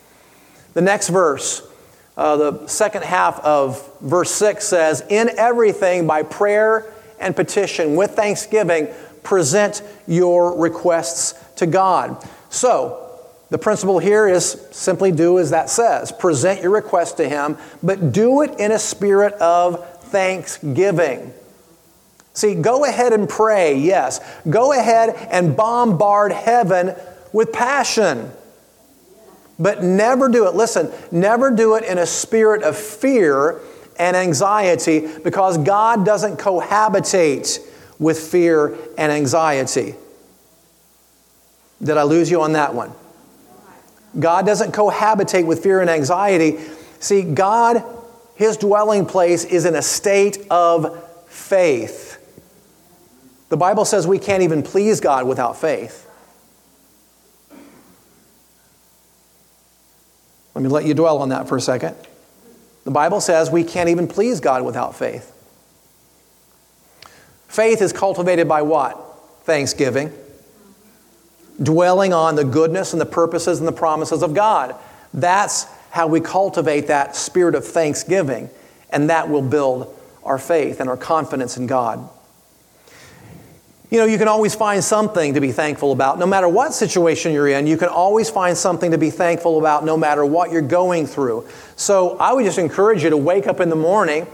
The 0.73 0.81
next 0.81 1.09
verse, 1.09 1.66
uh, 2.17 2.36
the 2.36 2.67
second 2.67 3.03
half 3.03 3.39
of 3.41 3.89
verse 4.01 4.32
6 4.32 4.65
says, 4.65 5.03
In 5.10 5.30
everything 5.38 6.08
by 6.08 6.23
prayer 6.23 6.91
and 7.19 7.36
petition 7.36 7.95
with 7.95 8.12
thanksgiving, 8.12 8.88
present 9.21 9.84
your 10.08 10.58
requests 10.58 11.34
to 11.58 11.67
God. 11.67 12.17
So, 12.49 13.03
the 13.49 13.58
principle 13.58 13.99
here 13.99 14.27
is 14.27 14.67
simply 14.71 15.12
do 15.12 15.39
as 15.39 15.51
that 15.51 15.69
says. 15.69 16.12
Present 16.12 16.62
your 16.62 16.71
request 16.71 17.17
to 17.17 17.30
Him, 17.30 17.58
but 17.84 18.12
do 18.12 18.41
it 18.41 18.60
in 18.60 18.71
a 18.71 18.80
spirit 18.80 19.34
of 19.36 19.88
thanksgiving. 20.06 21.34
See, 22.34 22.56
go 22.56 22.86
ahead 22.86 23.13
and 23.13 23.30
pray, 23.30 23.77
yes. 23.77 24.19
Go 24.49 24.73
ahead 24.73 25.10
and 25.32 25.56
bombard 25.56 26.32
heaven 26.32 26.95
with 27.32 27.51
passion. 27.53 28.32
But 29.59 29.83
never 29.83 30.29
do 30.29 30.47
it, 30.47 30.53
listen, 30.53 30.91
never 31.11 31.49
do 31.51 31.75
it 31.75 31.83
in 31.83 31.97
a 31.97 32.05
spirit 32.05 32.63
of 32.63 32.77
fear 32.77 33.59
and 33.97 34.15
anxiety 34.15 35.07
because 35.23 35.57
God 35.57 36.05
doesn't 36.05 36.37
cohabitate 36.37 37.59
with 37.99 38.19
fear 38.19 38.77
and 38.97 39.11
anxiety. 39.11 39.95
Did 41.81 41.97
I 41.97 42.03
lose 42.03 42.29
you 42.29 42.41
on 42.41 42.53
that 42.53 42.73
one? 42.73 42.91
God 44.19 44.45
doesn't 44.45 44.73
cohabitate 44.73 45.45
with 45.45 45.61
fear 45.61 45.81
and 45.81 45.89
anxiety. 45.89 46.57
See, 46.99 47.21
God, 47.21 47.83
His 48.35 48.57
dwelling 48.57 49.05
place 49.05 49.43
is 49.43 49.65
in 49.65 49.75
a 49.75 49.81
state 49.81 50.47
of 50.49 51.03
faith. 51.27 52.23
The 53.49 53.57
Bible 53.57 53.85
says 53.85 54.07
we 54.07 54.19
can't 54.19 54.43
even 54.43 54.63
please 54.63 54.99
God 54.99 55.27
without 55.27 55.57
faith. 55.57 56.07
Let 60.57 60.63
me 60.63 60.69
let 60.69 60.85
you 60.85 60.95
dwell 60.95 61.19
on 61.19 61.29
that 61.29 61.47
for 61.47 61.55
a 61.55 61.61
second. 61.61 61.95
The 62.83 62.89
Bible 62.89 63.21
says 63.21 63.51
we 63.51 63.63
can't 63.63 63.89
even 63.89 64.07
please 64.07 64.39
God 64.39 64.65
without 64.65 64.95
faith. 64.95 65.31
Faith 67.47 67.79
is 67.79 67.93
cultivated 67.93 68.47
by 68.47 68.63
what? 68.63 68.97
Thanksgiving. 69.43 70.11
Dwelling 71.61 72.11
on 72.11 72.33
the 72.33 72.43
goodness 72.43 72.91
and 72.91 72.99
the 72.99 73.05
purposes 73.05 73.59
and 73.59 73.67
the 73.67 73.71
promises 73.71 74.23
of 74.23 74.33
God. 74.33 74.73
That's 75.13 75.67
how 75.91 76.07
we 76.07 76.21
cultivate 76.21 76.87
that 76.87 77.15
spirit 77.15 77.53
of 77.53 77.63
thanksgiving, 77.63 78.49
and 78.89 79.11
that 79.11 79.29
will 79.29 79.43
build 79.43 79.95
our 80.23 80.39
faith 80.39 80.79
and 80.79 80.89
our 80.89 80.97
confidence 80.97 81.55
in 81.55 81.67
God. 81.67 82.09
You 83.89 84.00
know, 84.00 84.06
you 84.06 84.17
can 84.17 84.28
always 84.28 84.54
find 84.54 84.84
something 84.84 85.34
to 85.36 85.39
be 85.39 85.54
thankful 85.54 85.93
about. 85.93 86.19
No 86.19 86.26
matter 86.26 86.50
what 86.50 86.73
situation 86.73 87.32
you're 87.32 87.47
in, 87.47 87.67
you 87.67 87.78
can 87.78 87.88
always 87.88 88.30
find 88.30 88.58
something 88.58 88.91
to 88.91 88.97
be 88.97 89.10
thankful 89.10 89.60
about 89.60 89.86
no 89.86 89.95
matter 89.95 90.26
what 90.26 90.52
you're 90.52 90.62
going 90.62 91.08
through. 91.08 91.47
So 91.78 92.17
I 92.17 92.34
would 92.34 92.43
just 92.43 92.58
encourage 92.58 93.04
you 93.04 93.10
to 93.10 93.17
wake 93.17 93.47
up 93.47 93.62
in 93.62 93.69
the 93.69 93.78
morning 93.78 94.28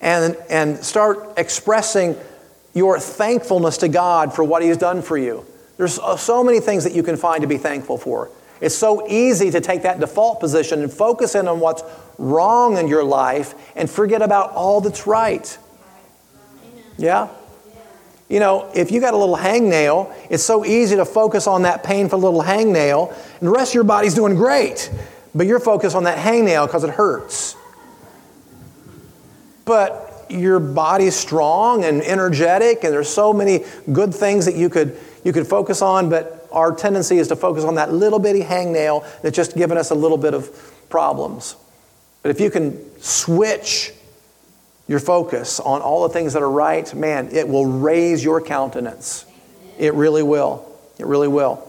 and, 0.00 0.36
and 0.48 0.82
start 0.82 1.34
expressing 1.36 2.16
your 2.72 2.98
thankfulness 2.98 3.76
to 3.78 3.88
God 3.88 4.32
for 4.32 4.42
what 4.42 4.62
He's 4.62 4.78
done 4.78 5.02
for 5.02 5.18
you. 5.18 5.44
There's 5.76 5.98
uh, 5.98 6.16
so 6.16 6.42
many 6.42 6.60
things 6.60 6.84
that 6.84 6.94
you 6.94 7.02
can 7.02 7.16
find 7.16 7.42
to 7.42 7.46
be 7.46 7.58
thankful 7.58 7.98
for. 7.98 8.30
It's 8.60 8.74
so 8.74 9.06
easy 9.06 9.50
to 9.50 9.60
take 9.60 9.82
that 9.82 10.00
default 10.00 10.40
position 10.40 10.80
and 10.80 10.90
focus 10.90 11.34
in 11.34 11.46
on 11.46 11.60
what's 11.60 11.82
wrong 12.16 12.78
in 12.78 12.88
your 12.88 13.04
life 13.04 13.54
and 13.76 13.90
forget 13.90 14.22
about 14.22 14.52
all 14.52 14.80
that's 14.80 15.06
right. 15.06 15.58
Yeah? 16.96 17.28
You 18.28 18.40
know, 18.40 18.70
if 18.74 18.90
you 18.90 19.00
got 19.00 19.14
a 19.14 19.16
little 19.16 19.36
hangnail, 19.36 20.12
it's 20.30 20.42
so 20.42 20.64
easy 20.64 20.96
to 20.96 21.04
focus 21.04 21.46
on 21.46 21.62
that 21.62 21.84
painful 21.84 22.18
little 22.18 22.42
hangnail, 22.42 23.10
and 23.38 23.48
the 23.48 23.52
rest 23.52 23.72
of 23.72 23.74
your 23.74 23.84
body's 23.84 24.14
doing 24.14 24.34
great. 24.34 24.90
But 25.34 25.46
you're 25.46 25.60
focused 25.60 25.94
on 25.94 26.04
that 26.04 26.16
hangnail 26.18 26.66
because 26.66 26.84
it 26.84 26.90
hurts. 26.90 27.56
But 29.64 30.26
your 30.30 30.58
body's 30.58 31.14
strong 31.14 31.84
and 31.84 32.02
energetic, 32.02 32.84
and 32.84 32.92
there's 32.92 33.08
so 33.08 33.32
many 33.32 33.64
good 33.92 34.14
things 34.14 34.46
that 34.46 34.54
you 34.56 34.70
could, 34.70 34.98
you 35.22 35.32
could 35.32 35.46
focus 35.46 35.82
on, 35.82 36.08
but 36.08 36.48
our 36.50 36.74
tendency 36.74 37.18
is 37.18 37.28
to 37.28 37.36
focus 37.36 37.64
on 37.64 37.74
that 37.74 37.92
little 37.92 38.18
bitty 38.18 38.40
hangnail 38.40 39.04
that's 39.22 39.36
just 39.36 39.56
giving 39.56 39.76
us 39.76 39.90
a 39.90 39.94
little 39.94 40.18
bit 40.18 40.34
of 40.34 40.72
problems. 40.88 41.56
But 42.22 42.30
if 42.30 42.40
you 42.40 42.50
can 42.50 42.80
switch 43.02 43.92
your 44.86 45.00
focus 45.00 45.60
on 45.60 45.80
all 45.80 46.06
the 46.06 46.12
things 46.12 46.34
that 46.34 46.42
are 46.42 46.50
right, 46.50 46.92
man, 46.94 47.28
it 47.32 47.48
will 47.48 47.66
raise 47.66 48.22
your 48.22 48.40
countenance. 48.40 49.24
It 49.78 49.94
really 49.94 50.22
will. 50.22 50.70
It 50.98 51.06
really 51.06 51.28
will. 51.28 51.66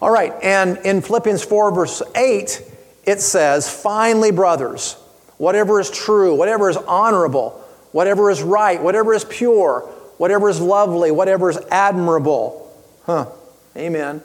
All 0.00 0.10
right, 0.10 0.32
and 0.42 0.78
in 0.78 1.00
Philippians 1.00 1.44
4, 1.44 1.72
verse 1.72 2.02
8, 2.16 2.62
it 3.04 3.20
says, 3.20 3.72
Finally, 3.72 4.32
brothers, 4.32 4.94
whatever 5.38 5.78
is 5.78 5.90
true, 5.90 6.34
whatever 6.34 6.68
is 6.68 6.76
honorable, 6.76 7.50
whatever 7.92 8.30
is 8.30 8.42
right, 8.42 8.82
whatever 8.82 9.14
is 9.14 9.24
pure, 9.24 9.80
whatever 10.18 10.48
is 10.48 10.60
lovely, 10.60 11.12
whatever 11.12 11.50
is 11.50 11.58
admirable. 11.70 12.76
Huh. 13.04 13.26
Amen. 13.76 14.22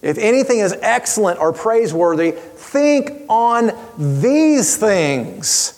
If 0.00 0.18
anything 0.18 0.58
is 0.58 0.76
excellent 0.80 1.40
or 1.40 1.52
praiseworthy, 1.52 2.32
think 2.32 3.22
on 3.28 3.72
these 3.96 4.76
things. 4.76 5.73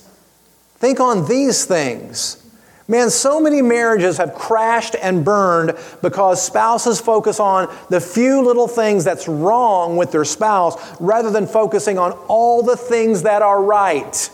Think 0.78 1.00
on 1.00 1.26
these 1.26 1.64
things. 1.64 2.42
Man, 2.88 3.10
so 3.10 3.40
many 3.40 3.62
marriages 3.62 4.18
have 4.18 4.34
crashed 4.34 4.94
and 5.00 5.24
burned 5.24 5.76
because 6.02 6.40
spouses 6.40 7.00
focus 7.00 7.40
on 7.40 7.74
the 7.88 8.00
few 8.00 8.44
little 8.44 8.68
things 8.68 9.02
that's 9.02 9.26
wrong 9.26 9.96
with 9.96 10.12
their 10.12 10.24
spouse 10.24 10.76
rather 11.00 11.30
than 11.30 11.48
focusing 11.48 11.98
on 11.98 12.12
all 12.28 12.62
the 12.62 12.76
things 12.76 13.22
that 13.22 13.42
are 13.42 13.60
right. 13.60 14.30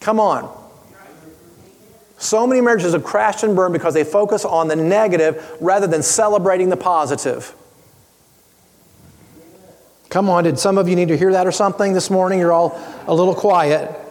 Come 0.00 0.20
on. 0.20 0.64
So 2.18 2.46
many 2.46 2.60
marriages 2.60 2.92
have 2.92 3.04
crashed 3.04 3.42
and 3.42 3.56
burned 3.56 3.72
because 3.72 3.94
they 3.94 4.04
focus 4.04 4.44
on 4.44 4.68
the 4.68 4.76
negative 4.76 5.56
rather 5.60 5.86
than 5.86 6.02
celebrating 6.02 6.68
the 6.68 6.76
positive. 6.76 7.54
Come 10.10 10.28
on, 10.28 10.44
did 10.44 10.58
some 10.58 10.76
of 10.76 10.88
you 10.88 10.96
need 10.96 11.08
to 11.08 11.16
hear 11.16 11.32
that 11.32 11.46
or 11.46 11.52
something 11.52 11.94
this 11.94 12.10
morning? 12.10 12.38
You're 12.38 12.52
all 12.52 12.78
a 13.06 13.14
little 13.14 13.34
quiet. 13.34 14.05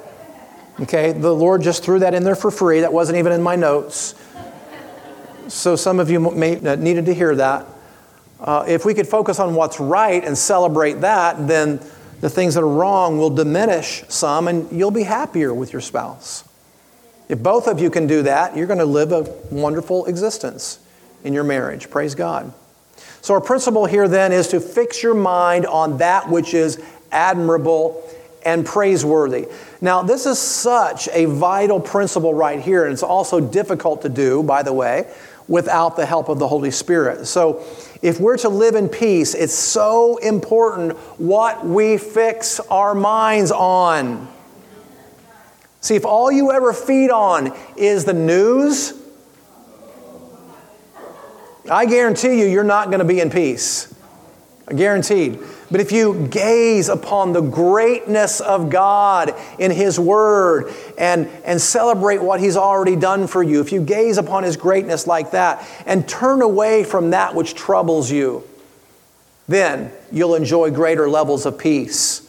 Okay, 0.81 1.13
the 1.13 1.33
Lord 1.33 1.61
just 1.61 1.83
threw 1.83 1.99
that 1.99 2.13
in 2.13 2.23
there 2.23 2.35
for 2.35 2.51
free. 2.51 2.81
That 2.81 2.91
wasn't 2.91 3.17
even 3.17 3.31
in 3.31 3.41
my 3.41 3.55
notes. 3.55 4.13
So 5.47 5.75
some 5.75 5.99
of 5.99 6.09
you 6.09 6.19
may, 6.19 6.57
uh, 6.57 6.75
needed 6.75 7.05
to 7.05 7.13
hear 7.13 7.33
that. 7.35 7.65
Uh, 8.39 8.65
if 8.67 8.83
we 8.83 8.93
could 8.93 9.07
focus 9.07 9.39
on 9.39 9.55
what's 9.55 9.79
right 9.79 10.23
and 10.23 10.37
celebrate 10.37 11.01
that, 11.01 11.47
then 11.47 11.79
the 12.19 12.29
things 12.29 12.55
that 12.55 12.63
are 12.63 12.67
wrong 12.67 13.17
will 13.17 13.29
diminish 13.29 14.03
some 14.09 14.47
and 14.47 14.69
you'll 14.71 14.91
be 14.91 15.03
happier 15.03 15.53
with 15.53 15.71
your 15.71 15.81
spouse. 15.81 16.43
If 17.29 17.41
both 17.41 17.67
of 17.67 17.79
you 17.79 17.89
can 17.89 18.05
do 18.05 18.23
that, 18.23 18.57
you're 18.57 18.67
going 18.67 18.79
to 18.79 18.85
live 18.85 19.11
a 19.11 19.21
wonderful 19.51 20.05
existence 20.05 20.79
in 21.23 21.33
your 21.33 21.43
marriage. 21.43 21.89
Praise 21.89 22.15
God. 22.15 22.53
So, 23.21 23.33
our 23.33 23.41
principle 23.41 23.85
here 23.85 24.07
then 24.07 24.31
is 24.31 24.49
to 24.49 24.59
fix 24.59 25.01
your 25.01 25.15
mind 25.15 25.65
on 25.65 25.97
that 25.97 26.29
which 26.29 26.53
is 26.53 26.83
admirable 27.11 28.04
and 28.45 28.65
praiseworthy. 28.65 29.47
Now, 29.81 30.03
this 30.03 30.25
is 30.25 30.39
such 30.39 31.09
a 31.09 31.25
vital 31.25 31.79
principle 31.79 32.33
right 32.33 32.61
here, 32.61 32.85
and 32.85 32.93
it's 32.93 33.03
also 33.03 33.39
difficult 33.39 34.03
to 34.03 34.09
do, 34.09 34.43
by 34.43 34.63
the 34.63 34.71
way, 34.71 35.11
without 35.47 35.95
the 35.95 36.05
help 36.05 36.29
of 36.29 36.39
the 36.39 36.47
Holy 36.47 36.71
Spirit. 36.71 37.25
So, 37.25 37.63
if 38.01 38.19
we're 38.19 38.37
to 38.37 38.49
live 38.49 38.75
in 38.75 38.87
peace, 38.87 39.33
it's 39.33 39.53
so 39.53 40.17
important 40.17 40.93
what 41.19 41.65
we 41.65 41.97
fix 41.97 42.59
our 42.59 42.93
minds 42.93 43.51
on. 43.51 44.27
See, 45.81 45.95
if 45.95 46.05
all 46.05 46.31
you 46.31 46.51
ever 46.51 46.73
feed 46.73 47.11
on 47.11 47.55
is 47.75 48.05
the 48.05 48.13
news, 48.13 48.93
I 51.69 51.85
guarantee 51.85 52.39
you, 52.39 52.45
you're 52.45 52.63
not 52.63 52.87
going 52.87 52.99
to 52.99 53.05
be 53.05 53.19
in 53.19 53.29
peace. 53.29 53.93
Guaranteed. 54.67 55.39
But 55.71 55.81
if 55.81 55.91
you 55.91 56.27
gaze 56.27 56.89
upon 56.89 57.33
the 57.33 57.41
greatness 57.41 58.39
of 58.39 58.69
God 58.69 59.33
in 59.57 59.71
His 59.71 59.99
Word 59.99 60.71
and, 60.97 61.27
and 61.43 61.59
celebrate 61.59 62.21
what 62.21 62.39
He's 62.39 62.55
already 62.55 62.95
done 62.95 63.27
for 63.27 63.41
you, 63.41 63.61
if 63.61 63.71
you 63.71 63.81
gaze 63.81 64.17
upon 64.17 64.43
His 64.43 64.57
greatness 64.57 65.07
like 65.07 65.31
that 65.31 65.67
and 65.85 66.07
turn 66.07 66.41
away 66.41 66.83
from 66.83 67.11
that 67.11 67.33
which 67.33 67.55
troubles 67.55 68.11
you, 68.11 68.43
then 69.47 69.91
you'll 70.11 70.35
enjoy 70.35 70.71
greater 70.71 71.09
levels 71.09 71.45
of 71.45 71.57
peace. 71.57 72.21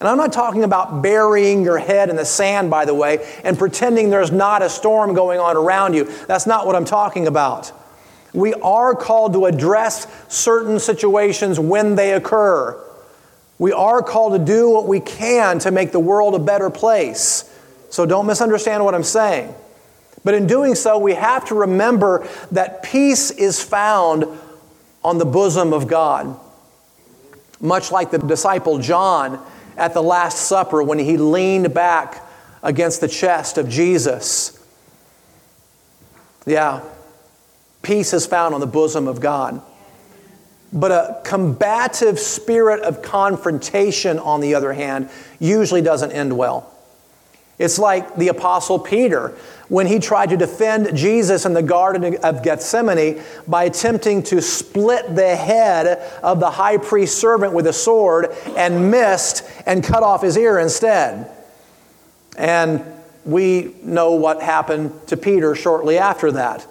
And 0.00 0.08
I'm 0.08 0.16
not 0.16 0.32
talking 0.32 0.64
about 0.64 1.02
burying 1.02 1.62
your 1.62 1.78
head 1.78 2.08
in 2.08 2.16
the 2.16 2.24
sand, 2.24 2.70
by 2.70 2.86
the 2.86 2.94
way, 2.94 3.26
and 3.44 3.58
pretending 3.58 4.08
there's 4.08 4.32
not 4.32 4.62
a 4.62 4.70
storm 4.70 5.12
going 5.12 5.38
on 5.38 5.56
around 5.56 5.92
you. 5.92 6.04
That's 6.26 6.46
not 6.46 6.66
what 6.66 6.74
I'm 6.74 6.86
talking 6.86 7.26
about. 7.26 7.72
We 8.32 8.54
are 8.54 8.94
called 8.94 9.32
to 9.32 9.46
address 9.46 10.06
certain 10.28 10.78
situations 10.78 11.58
when 11.58 11.96
they 11.96 12.12
occur. 12.12 12.80
We 13.58 13.72
are 13.72 14.02
called 14.02 14.32
to 14.32 14.38
do 14.38 14.70
what 14.70 14.86
we 14.86 15.00
can 15.00 15.58
to 15.60 15.70
make 15.70 15.92
the 15.92 16.00
world 16.00 16.34
a 16.34 16.38
better 16.38 16.70
place. 16.70 17.44
So 17.90 18.06
don't 18.06 18.26
misunderstand 18.26 18.84
what 18.84 18.94
I'm 18.94 19.02
saying. 19.02 19.54
But 20.24 20.34
in 20.34 20.46
doing 20.46 20.74
so, 20.74 20.98
we 20.98 21.14
have 21.14 21.46
to 21.46 21.54
remember 21.54 22.28
that 22.52 22.82
peace 22.82 23.30
is 23.30 23.62
found 23.62 24.26
on 25.02 25.18
the 25.18 25.24
bosom 25.24 25.72
of 25.72 25.88
God. 25.88 26.38
Much 27.60 27.90
like 27.90 28.10
the 28.10 28.18
disciple 28.18 28.78
John 28.78 29.44
at 29.76 29.94
the 29.94 30.02
Last 30.02 30.46
Supper 30.46 30.82
when 30.82 30.98
he 30.98 31.16
leaned 31.16 31.72
back 31.74 32.26
against 32.62 33.00
the 33.00 33.08
chest 33.08 33.58
of 33.58 33.68
Jesus. 33.68 34.56
Yeah, 36.46 36.82
Peace 37.82 38.12
is 38.12 38.26
found 38.26 38.54
on 38.54 38.60
the 38.60 38.66
bosom 38.66 39.08
of 39.08 39.20
God. 39.20 39.62
But 40.72 40.92
a 40.92 41.20
combative 41.24 42.18
spirit 42.18 42.80
of 42.82 43.02
confrontation, 43.02 44.18
on 44.18 44.40
the 44.40 44.54
other 44.54 44.72
hand, 44.72 45.10
usually 45.38 45.82
doesn't 45.82 46.12
end 46.12 46.36
well. 46.36 46.72
It's 47.58 47.78
like 47.78 48.16
the 48.16 48.28
Apostle 48.28 48.78
Peter 48.78 49.36
when 49.68 49.86
he 49.86 49.98
tried 49.98 50.30
to 50.30 50.36
defend 50.36 50.96
Jesus 50.96 51.44
in 51.44 51.52
the 51.52 51.62
Garden 51.62 52.16
of 52.24 52.42
Gethsemane 52.42 53.22
by 53.46 53.64
attempting 53.64 54.22
to 54.24 54.40
split 54.40 55.14
the 55.14 55.36
head 55.36 55.86
of 56.22 56.40
the 56.40 56.50
high 56.50 56.78
priest 56.78 57.18
servant 57.20 57.52
with 57.52 57.66
a 57.66 57.72
sword 57.72 58.34
and 58.56 58.90
missed 58.90 59.44
and 59.66 59.84
cut 59.84 60.02
off 60.02 60.22
his 60.22 60.38
ear 60.38 60.58
instead. 60.58 61.30
And 62.38 62.82
we 63.26 63.74
know 63.82 64.12
what 64.12 64.40
happened 64.40 64.92
to 65.08 65.16
Peter 65.16 65.54
shortly 65.54 65.98
after 65.98 66.32
that. 66.32 66.66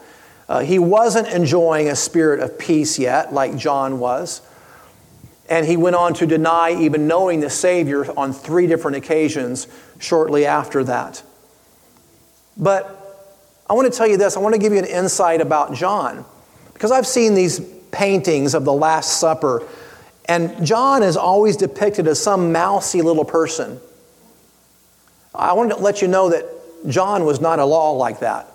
Uh, 0.50 0.62
he 0.62 0.80
wasn't 0.80 1.28
enjoying 1.28 1.90
a 1.90 1.96
spirit 1.96 2.40
of 2.40 2.58
peace 2.58 2.98
yet, 2.98 3.32
like 3.32 3.56
John 3.56 4.00
was. 4.00 4.42
And 5.48 5.66
he 5.66 5.78
went 5.78 5.96
on 5.96 6.16
to 6.16 6.26
deny 6.26 6.72
even 6.72 7.08
knowing 7.08 7.40
the 7.40 7.52
Savior 7.52 8.12
on 8.18 8.34
three 8.34 8.66
different 8.66 8.98
occasions 8.98 9.68
shortly 10.00 10.48
after 10.48 10.84
that. 10.86 11.22
But 12.58 12.96
I 13.70 13.74
want 13.74 13.92
to 13.92 13.96
tell 13.96 14.08
you 14.08 14.18
this 14.18 14.36
I 14.36 14.40
want 14.40 14.56
to 14.56 14.60
give 14.60 14.74
you 14.74 14.80
an 14.80 14.86
insight 14.86 15.40
about 15.40 15.76
John. 15.76 16.26
Because 16.74 16.92
I've 16.92 17.08
seen 17.08 17.36
these 17.36 17.60
paintings 17.92 18.56
of 18.56 18.66
the 18.66 18.74
Last 18.74 19.20
Supper, 19.20 19.68
and 20.26 20.66
John 20.66 21.04
is 21.04 21.16
always 21.16 21.58
depicted 21.58 22.08
as 22.08 22.22
some 22.22 22.52
mousy 22.52 23.02
little 23.04 23.26
person. 23.26 23.80
I 25.36 25.54
want 25.54 25.72
to 25.72 25.78
let 25.78 26.02
you 26.02 26.08
know 26.08 26.30
that 26.30 26.46
John 26.88 27.26
was 27.26 27.40
not 27.40 27.60
at 27.60 27.66
all 27.66 27.98
like 27.98 28.22
that. 28.22 28.49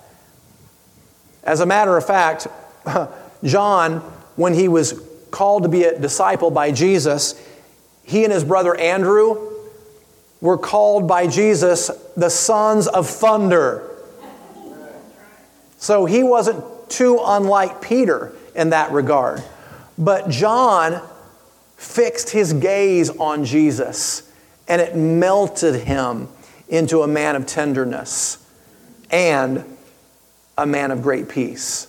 As 1.45 1.61
a 1.61 1.67
matter 1.67 1.97
of 1.97 2.07
fact, 2.07 2.47
John, 3.45 4.01
when 4.37 4.55
he 4.55 4.69
was 4.69 5.01
called 5.31 5.65
to 5.65 5.69
be 5.69 5.85
a 5.85 5.99
disciple 5.99 6.51
by 6.51 6.73
Jesus, 6.73 7.41
he 8.03 8.25
and 8.25 8.33
his 8.33 8.45
brother 8.45 8.75
Andrew 8.75 9.53
were 10.41 10.59
called 10.59 11.09
by 11.09 11.27
Jesus 11.27 11.91
the 12.17 12.29
sons 12.29 12.87
of 12.87 13.09
thunder. 13.09 13.91
So 15.79 16.07
he 16.07 16.23
wasn't 16.23 16.65
too 16.89 17.21
unlike 17.23 17.83
Peter 17.83 18.33
in 18.55 18.71
that 18.71 18.93
regard. 18.93 19.43
But 19.99 20.29
John 20.29 21.03
fixed 21.77 22.31
his 22.31 22.53
gaze 22.53 23.11
on 23.11 23.45
Jesus 23.45 24.31
and 24.67 24.81
it 24.81 24.97
melted 24.97 25.75
him 25.83 26.29
into 26.69 27.03
a 27.03 27.07
man 27.07 27.37
of 27.37 27.47
tenderness 27.47 28.39
and 29.11 29.65
a 30.57 30.67
man 30.67 30.91
of 30.91 31.03
great 31.03 31.29
peace. 31.29 31.89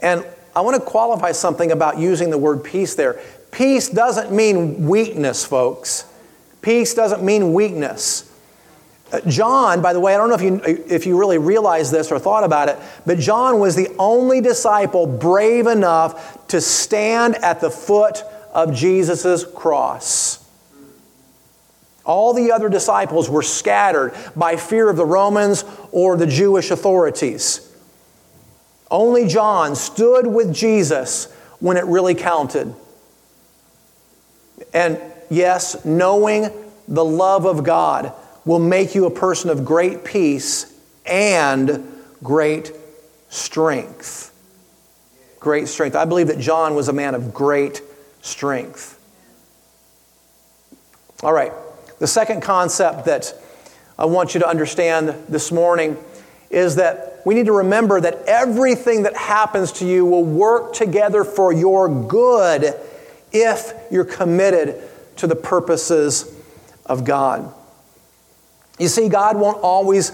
And 0.00 0.26
I 0.54 0.60
want 0.60 0.82
to 0.82 0.88
qualify 0.88 1.32
something 1.32 1.70
about 1.70 1.98
using 1.98 2.30
the 2.30 2.38
word 2.38 2.64
peace 2.64 2.94
there. 2.94 3.20
Peace 3.50 3.88
doesn't 3.88 4.32
mean 4.34 4.86
weakness, 4.86 5.44
folks. 5.44 6.04
Peace 6.60 6.94
doesn't 6.94 7.22
mean 7.22 7.52
weakness. 7.52 8.28
Uh, 9.12 9.20
John, 9.28 9.82
by 9.82 9.92
the 9.92 10.00
way, 10.00 10.14
I 10.14 10.16
don't 10.16 10.28
know 10.28 10.34
if 10.34 10.42
you, 10.42 10.84
if 10.88 11.06
you 11.06 11.18
really 11.18 11.38
realize 11.38 11.90
this 11.90 12.10
or 12.10 12.18
thought 12.18 12.44
about 12.44 12.68
it, 12.68 12.78
but 13.04 13.18
John 13.18 13.58
was 13.58 13.76
the 13.76 13.94
only 13.98 14.40
disciple 14.40 15.06
brave 15.06 15.66
enough 15.66 16.46
to 16.48 16.60
stand 16.60 17.36
at 17.36 17.60
the 17.60 17.70
foot 17.70 18.22
of 18.54 18.74
Jesus' 18.74 19.44
cross. 19.44 20.41
All 22.04 22.34
the 22.34 22.52
other 22.52 22.68
disciples 22.68 23.30
were 23.30 23.42
scattered 23.42 24.14
by 24.34 24.56
fear 24.56 24.88
of 24.88 24.96
the 24.96 25.06
Romans 25.06 25.64
or 25.92 26.16
the 26.16 26.26
Jewish 26.26 26.70
authorities. 26.70 27.68
Only 28.90 29.26
John 29.26 29.76
stood 29.76 30.26
with 30.26 30.52
Jesus 30.52 31.32
when 31.60 31.76
it 31.76 31.84
really 31.84 32.14
counted. 32.14 32.74
And 34.74 35.00
yes, 35.30 35.84
knowing 35.84 36.50
the 36.88 37.04
love 37.04 37.46
of 37.46 37.62
God 37.64 38.12
will 38.44 38.58
make 38.58 38.94
you 38.94 39.06
a 39.06 39.10
person 39.10 39.50
of 39.50 39.64
great 39.64 40.04
peace 40.04 40.72
and 41.06 41.86
great 42.22 42.72
strength. 43.28 44.30
Great 45.40 45.68
strength. 45.68 45.96
I 45.96 46.04
believe 46.04 46.26
that 46.26 46.38
John 46.38 46.74
was 46.74 46.88
a 46.88 46.92
man 46.92 47.14
of 47.14 47.32
great 47.32 47.82
strength. 48.20 48.98
All 51.22 51.32
right, 51.32 51.52
the 52.02 52.08
second 52.08 52.40
concept 52.40 53.04
that 53.04 53.32
I 53.96 54.06
want 54.06 54.34
you 54.34 54.40
to 54.40 54.48
understand 54.48 55.14
this 55.28 55.52
morning 55.52 55.96
is 56.50 56.74
that 56.74 57.22
we 57.24 57.32
need 57.32 57.46
to 57.46 57.52
remember 57.52 58.00
that 58.00 58.24
everything 58.26 59.04
that 59.04 59.16
happens 59.16 59.70
to 59.74 59.86
you 59.86 60.04
will 60.04 60.24
work 60.24 60.72
together 60.72 61.22
for 61.22 61.52
your 61.52 61.88
good 61.88 62.74
if 63.30 63.72
you're 63.88 64.04
committed 64.04 64.82
to 65.18 65.28
the 65.28 65.36
purposes 65.36 66.36
of 66.86 67.04
God. 67.04 67.54
You 68.80 68.88
see, 68.88 69.08
God 69.08 69.36
won't 69.36 69.58
always 69.62 70.10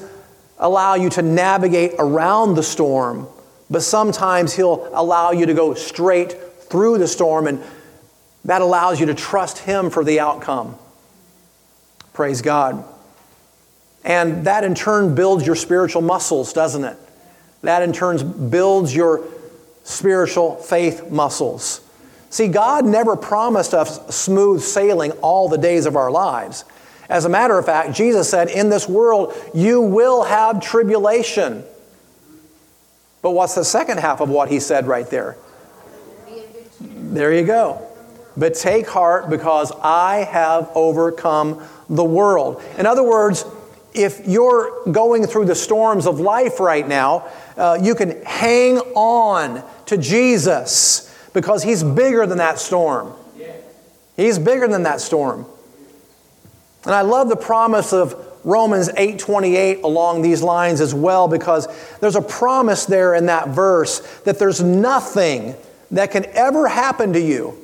allow 0.59 0.95
you 0.95 1.09
to 1.09 1.23
navigate 1.23 1.93
around 1.99 2.55
the 2.55 2.63
storm, 2.63 3.27
but 3.71 3.81
sometimes 3.81 4.53
He'll 4.53 4.91
allow 4.93 5.31
you 5.31 5.47
to 5.47 5.55
go 5.55 5.73
straight 5.73 6.35
through 6.65 6.99
the 6.99 7.09
storm, 7.09 7.47
and 7.47 7.63
that 8.45 8.61
allows 8.61 9.01
you 9.01 9.07
to 9.07 9.15
trust 9.15 9.61
Him 9.61 9.89
for 9.89 10.05
the 10.05 10.21
outcome. 10.21 10.79
Praise 12.19 12.43
God. 12.43 12.83
And 14.03 14.45
that 14.45 14.65
in 14.65 14.75
turn 14.75 15.15
builds 15.15 15.47
your 15.47 15.55
spiritual 15.55 16.03
muscles, 16.03 16.53
doesn't 16.53 16.83
it? 16.83 16.97
That 17.63 17.83
in 17.83 17.93
turn 17.93 18.51
builds 18.51 18.93
your 18.93 19.23
spiritual 19.85 20.57
faith 20.57 21.13
muscles. 21.13 21.81
See, 22.29 22.49
God 22.49 22.85
never 22.85 23.15
promised 23.15 23.73
us 23.73 24.13
smooth 24.13 24.63
sailing 24.63 25.13
all 25.23 25.49
the 25.49 25.59
days 25.59 25.87
of 25.87 25.95
our 25.95 26.11
lives. 26.11 26.65
As 27.09 27.25
a 27.25 27.29
matter 27.29 27.57
of 27.57 27.67
fact, 27.67 27.95
Jesus 27.95 28.29
said, 28.29 28.49
In 28.49 28.69
this 28.69 28.89
world 28.89 29.33
you 29.55 29.81
will 29.81 30.25
have 30.25 30.61
tribulation. 30.61 31.63
But 33.23 33.31
what's 33.31 33.55
the 33.55 33.65
second 33.65 34.01
half 34.01 34.21
of 34.21 34.29
what 34.29 34.49
he 34.49 34.59
said 34.59 34.89
right 34.89 35.09
there? 35.09 35.37
There 36.81 37.33
you 37.33 37.47
go. 37.47 37.81
But 38.37 38.55
take 38.55 38.89
heart 38.89 39.31
because 39.31 39.71
I 39.83 40.25
have 40.25 40.69
overcome 40.75 41.63
the 41.89 42.05
world. 42.05 42.63
In 42.77 42.87
other 42.87 43.03
words, 43.03 43.45
if 43.95 44.27
you're 44.27 44.85
going 44.91 45.27
through 45.27 45.47
the 45.47 45.55
storms 45.55 46.07
of 46.07 46.21
life 46.21 46.61
right 46.61 46.87
now, 46.87 47.29
uh, 47.57 47.79
you 47.81 47.95
can 47.95 48.23
hang 48.25 48.79
on 48.95 49.63
to 49.87 49.97
Jesus 49.97 51.15
because 51.33 51.63
He's 51.63 51.83
bigger 51.83 52.27
than 52.27 52.39
that 52.39 52.59
storm. 52.59 53.13
He's 54.17 54.39
bigger 54.39 54.69
than 54.69 54.83
that 54.83 55.01
storm. 55.01 55.47
And 56.85 56.95
I 56.95 57.03
love 57.03 57.29
the 57.29 57.37
promise 57.37 57.93
of 57.93 58.15
Romans 58.45 58.89
8:28 58.97 59.83
along 59.83 60.23
these 60.23 60.43
lines 60.43 60.81
as 60.81 60.95
well 60.95 61.29
because 61.29 61.69
there's 62.01 62.17
a 62.17 62.23
promise 62.23 62.87
there 62.87 63.15
in 63.15 63.27
that 63.27 63.49
verse 63.49 64.01
that 64.25 64.39
there's 64.39 64.63
nothing 64.63 65.55
that 65.91 66.11
can 66.11 66.25
ever 66.33 66.69
happen 66.69 67.13
to 67.13 67.21
you 67.21 67.59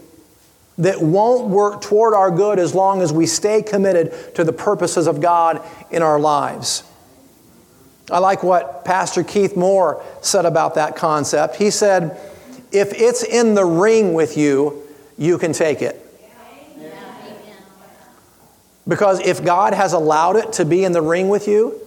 that 0.78 1.00
won't 1.00 1.48
work 1.48 1.80
toward 1.80 2.14
our 2.14 2.30
good 2.30 2.58
as 2.58 2.74
long 2.74 3.00
as 3.00 3.12
we 3.12 3.26
stay 3.26 3.62
committed 3.62 4.34
to 4.34 4.44
the 4.44 4.52
purposes 4.52 5.06
of 5.06 5.20
God 5.20 5.62
in 5.90 6.02
our 6.02 6.18
lives. 6.18 6.82
I 8.10 8.18
like 8.18 8.42
what 8.42 8.84
Pastor 8.84 9.22
Keith 9.22 9.56
Moore 9.56 10.04
said 10.20 10.44
about 10.44 10.74
that 10.74 10.96
concept. 10.96 11.56
He 11.56 11.70
said, 11.70 12.20
If 12.70 12.92
it's 12.92 13.22
in 13.22 13.54
the 13.54 13.64
ring 13.64 14.14
with 14.14 14.37
you, 14.37 14.82
you 15.16 15.38
can 15.38 15.52
take 15.52 15.80
it. 15.80 16.00
Because 18.87 19.20
if 19.20 19.42
God 19.42 19.72
has 19.72 19.94
allowed 19.94 20.37
it 20.37 20.52
to 20.54 20.64
be 20.64 20.84
in 20.84 20.92
the 20.92 21.00
ring 21.00 21.28
with 21.28 21.48
you, 21.48 21.80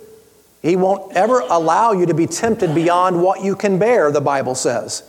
He 0.64 0.76
won't 0.76 1.16
ever 1.16 1.42
allow 1.42 1.92
you 1.92 2.08
to 2.08 2.16
be 2.16 2.26
tempted 2.26 2.74
beyond 2.74 3.22
what 3.22 3.44
you 3.44 3.56
can 3.56 3.78
bear, 3.78 4.12
the 4.12 4.22
Bible 4.22 4.56
says. 4.56 5.04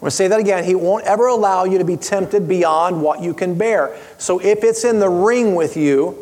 I'm 0.00 0.04
going 0.04 0.10
to 0.12 0.16
say 0.16 0.28
that 0.28 0.40
again. 0.40 0.64
He 0.64 0.74
won't 0.74 1.04
ever 1.04 1.26
allow 1.26 1.64
you 1.64 1.76
to 1.76 1.84
be 1.84 1.98
tempted 1.98 2.48
beyond 2.48 3.02
what 3.02 3.20
you 3.20 3.34
can 3.34 3.58
bear. 3.58 3.94
So 4.16 4.38
if 4.38 4.64
it's 4.64 4.82
in 4.82 4.98
the 4.98 5.10
ring 5.10 5.54
with 5.54 5.76
you, 5.76 6.16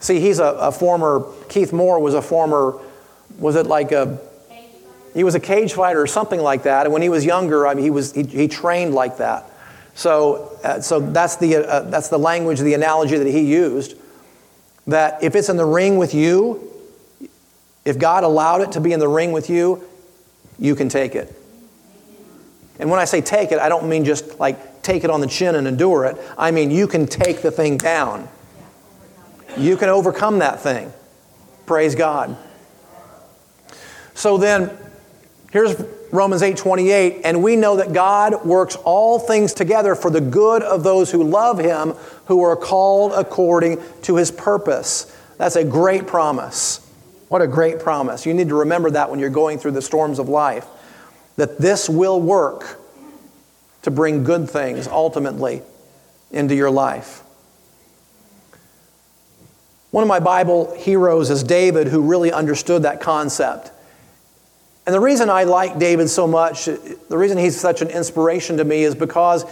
see, 0.00 0.20
he's 0.20 0.38
a, 0.38 0.44
a 0.44 0.72
former, 0.72 1.22
Keith 1.50 1.74
Moore 1.74 2.00
was 2.00 2.14
a 2.14 2.22
former, 2.22 2.80
was 3.38 3.56
it 3.56 3.66
like 3.66 3.92
a, 3.92 4.18
he 5.12 5.22
was 5.22 5.34
a 5.34 5.40
cage 5.40 5.74
fighter 5.74 6.00
or 6.00 6.06
something 6.06 6.40
like 6.40 6.62
that. 6.62 6.86
And 6.86 6.94
when 6.94 7.02
he 7.02 7.10
was 7.10 7.26
younger, 7.26 7.66
I 7.66 7.74
mean, 7.74 7.84
he, 7.84 7.90
was, 7.90 8.14
he, 8.14 8.22
he 8.22 8.48
trained 8.48 8.94
like 8.94 9.18
that. 9.18 9.50
So, 9.94 10.58
uh, 10.64 10.80
so 10.80 10.98
that's, 10.98 11.36
the, 11.36 11.56
uh, 11.56 11.80
that's 11.90 12.08
the 12.08 12.18
language, 12.18 12.58
the 12.60 12.72
analogy 12.72 13.18
that 13.18 13.26
he 13.26 13.40
used. 13.40 13.96
That 14.86 15.22
if 15.22 15.34
it's 15.34 15.50
in 15.50 15.58
the 15.58 15.66
ring 15.66 15.98
with 15.98 16.14
you, 16.14 16.72
if 17.84 17.98
God 17.98 18.24
allowed 18.24 18.62
it 18.62 18.72
to 18.72 18.80
be 18.80 18.94
in 18.94 18.98
the 18.98 19.08
ring 19.08 19.30
with 19.30 19.50
you, 19.50 19.86
you 20.58 20.74
can 20.74 20.88
take 20.88 21.14
it. 21.14 21.38
And 22.82 22.90
when 22.90 22.98
I 22.98 23.04
say 23.04 23.20
take 23.20 23.52
it, 23.52 23.60
I 23.60 23.68
don't 23.68 23.88
mean 23.88 24.04
just 24.04 24.40
like 24.40 24.82
take 24.82 25.04
it 25.04 25.10
on 25.10 25.20
the 25.20 25.28
chin 25.28 25.54
and 25.54 25.68
endure 25.68 26.04
it. 26.04 26.16
I 26.36 26.50
mean 26.50 26.72
you 26.72 26.88
can 26.88 27.06
take 27.06 27.40
the 27.40 27.52
thing 27.52 27.76
down. 27.76 28.28
You 29.56 29.76
can 29.76 29.88
overcome 29.88 30.40
that 30.40 30.60
thing. 30.60 30.92
Praise 31.64 31.94
God. 31.94 32.36
So 34.14 34.36
then, 34.36 34.76
here's 35.52 35.80
Romans 36.10 36.42
8:28, 36.42 37.20
and 37.24 37.40
we 37.40 37.54
know 37.54 37.76
that 37.76 37.92
God 37.92 38.44
works 38.44 38.74
all 38.74 39.20
things 39.20 39.54
together 39.54 39.94
for 39.94 40.10
the 40.10 40.20
good 40.20 40.62
of 40.62 40.82
those 40.82 41.12
who 41.12 41.22
love 41.22 41.60
him, 41.60 41.94
who 42.26 42.42
are 42.42 42.56
called 42.56 43.12
according 43.12 43.80
to 44.02 44.16
his 44.16 44.32
purpose. 44.32 45.06
That's 45.38 45.54
a 45.54 45.62
great 45.62 46.08
promise. 46.08 46.80
What 47.28 47.42
a 47.42 47.46
great 47.46 47.78
promise. 47.78 48.26
You 48.26 48.34
need 48.34 48.48
to 48.48 48.56
remember 48.56 48.90
that 48.90 49.08
when 49.08 49.20
you're 49.20 49.30
going 49.30 49.60
through 49.60 49.70
the 49.70 49.82
storms 49.82 50.18
of 50.18 50.28
life, 50.28 50.66
that 51.36 51.58
this 51.58 51.88
will 51.88 52.20
work 52.20 52.78
to 53.82 53.90
bring 53.90 54.24
good 54.24 54.48
things 54.48 54.86
ultimately 54.86 55.62
into 56.30 56.54
your 56.54 56.70
life. 56.70 57.22
One 59.90 60.02
of 60.02 60.08
my 60.08 60.20
Bible 60.20 60.74
heroes 60.74 61.28
is 61.28 61.42
David, 61.42 61.88
who 61.88 62.00
really 62.00 62.32
understood 62.32 62.84
that 62.84 63.00
concept. 63.00 63.70
And 64.86 64.94
the 64.94 65.00
reason 65.00 65.28
I 65.28 65.44
like 65.44 65.78
David 65.78 66.08
so 66.08 66.26
much, 66.26 66.64
the 66.64 67.18
reason 67.18 67.36
he's 67.38 67.60
such 67.60 67.82
an 67.82 67.88
inspiration 67.88 68.56
to 68.56 68.64
me 68.64 68.84
is 68.84 68.94
because 68.94 69.44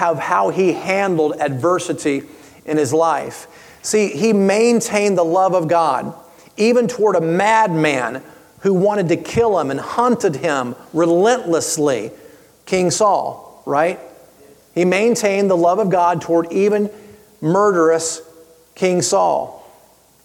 of 0.00 0.18
how 0.18 0.50
he 0.50 0.72
handled 0.72 1.40
adversity 1.40 2.22
in 2.64 2.76
his 2.76 2.92
life. 2.92 3.48
See, 3.82 4.08
he 4.08 4.32
maintained 4.32 5.18
the 5.18 5.24
love 5.24 5.54
of 5.54 5.66
God, 5.66 6.14
even 6.56 6.86
toward 6.86 7.16
a 7.16 7.20
madman 7.20 8.22
who 8.60 8.74
wanted 8.74 9.08
to 9.08 9.16
kill 9.16 9.58
him 9.58 9.70
and 9.70 9.80
hunted 9.80 10.36
him 10.36 10.74
relentlessly, 10.92 12.10
King 12.66 12.90
Saul, 12.90 13.62
right? 13.66 14.00
He 14.74 14.84
maintained 14.84 15.50
the 15.50 15.56
love 15.56 15.78
of 15.78 15.90
God 15.90 16.20
toward 16.20 16.52
even 16.52 16.90
murderous 17.40 18.20
King 18.74 19.02
Saul. 19.02 19.54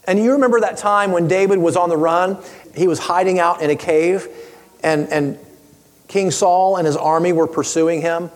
And 0.06 0.20
you 0.20 0.34
remember 0.34 0.60
that 0.62 0.78
time 0.78 1.12
when 1.12 1.28
David 1.28 1.60
was 1.60 1.76
on 1.76 1.90
the 1.90 1.98
run? 1.98 2.38
He 2.76 2.88
was 2.88 3.00
hiding 3.00 3.40
out 3.40 3.62
in 3.62 3.70
a 3.70 3.76
cave, 3.76 4.28
and, 4.84 5.08
and 5.10 5.40
King 6.08 6.32
Saul 6.32 6.78
and 6.78 6.86
his 6.86 6.98
army 6.98 7.34
were 7.34 7.48
pursuing 7.48 8.02
him. 8.02 8.30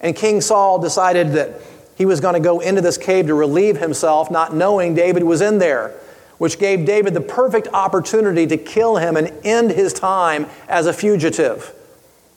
And 0.00 0.16
King 0.16 0.40
Saul 0.40 0.78
decided 0.78 1.32
that 1.32 1.60
he 1.96 2.04
was 2.04 2.20
going 2.20 2.34
to 2.34 2.40
go 2.40 2.60
into 2.60 2.80
this 2.80 2.98
cave 2.98 3.28
to 3.28 3.34
relieve 3.34 3.78
himself, 3.78 4.30
not 4.30 4.54
knowing 4.54 4.94
David 4.94 5.22
was 5.22 5.40
in 5.40 5.58
there, 5.58 5.98
which 6.38 6.58
gave 6.58 6.84
David 6.84 7.14
the 7.14 7.20
perfect 7.20 7.68
opportunity 7.72 8.46
to 8.46 8.56
kill 8.56 8.96
him 8.96 9.16
and 9.16 9.32
end 9.44 9.70
his 9.70 9.92
time 9.92 10.46
as 10.68 10.86
a 10.86 10.92
fugitive. 10.92 11.72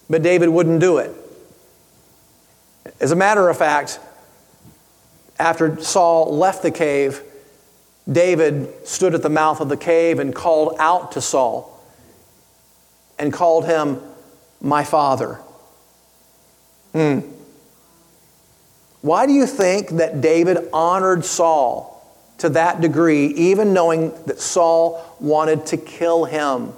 But 0.09 0.21
David 0.21 0.49
wouldn't 0.49 0.79
do 0.79 0.97
it. 0.97 1.15
As 2.99 3.11
a 3.11 3.15
matter 3.15 3.49
of 3.49 3.57
fact, 3.57 3.99
after 5.37 5.81
Saul 5.81 6.35
left 6.37 6.63
the 6.63 6.71
cave, 6.71 7.21
David 8.11 8.87
stood 8.87 9.13
at 9.13 9.21
the 9.21 9.29
mouth 9.29 9.61
of 9.61 9.69
the 9.69 9.77
cave 9.77 10.19
and 10.19 10.33
called 10.33 10.75
out 10.79 11.11
to 11.13 11.21
Saul 11.21 11.79
and 13.19 13.31
called 13.31 13.65
him 13.65 14.01
my 14.61 14.83
father. 14.83 15.35
Hmm. 16.93 17.19
Why 19.01 19.25
do 19.25 19.33
you 19.33 19.45
think 19.45 19.89
that 19.91 20.21
David 20.21 20.57
honored 20.73 21.23
Saul 21.23 21.98
to 22.39 22.49
that 22.49 22.81
degree, 22.81 23.27
even 23.27 23.73
knowing 23.73 24.11
that 24.25 24.39
Saul 24.39 25.03
wanted 25.19 25.65
to 25.67 25.77
kill 25.77 26.25
him? 26.25 26.73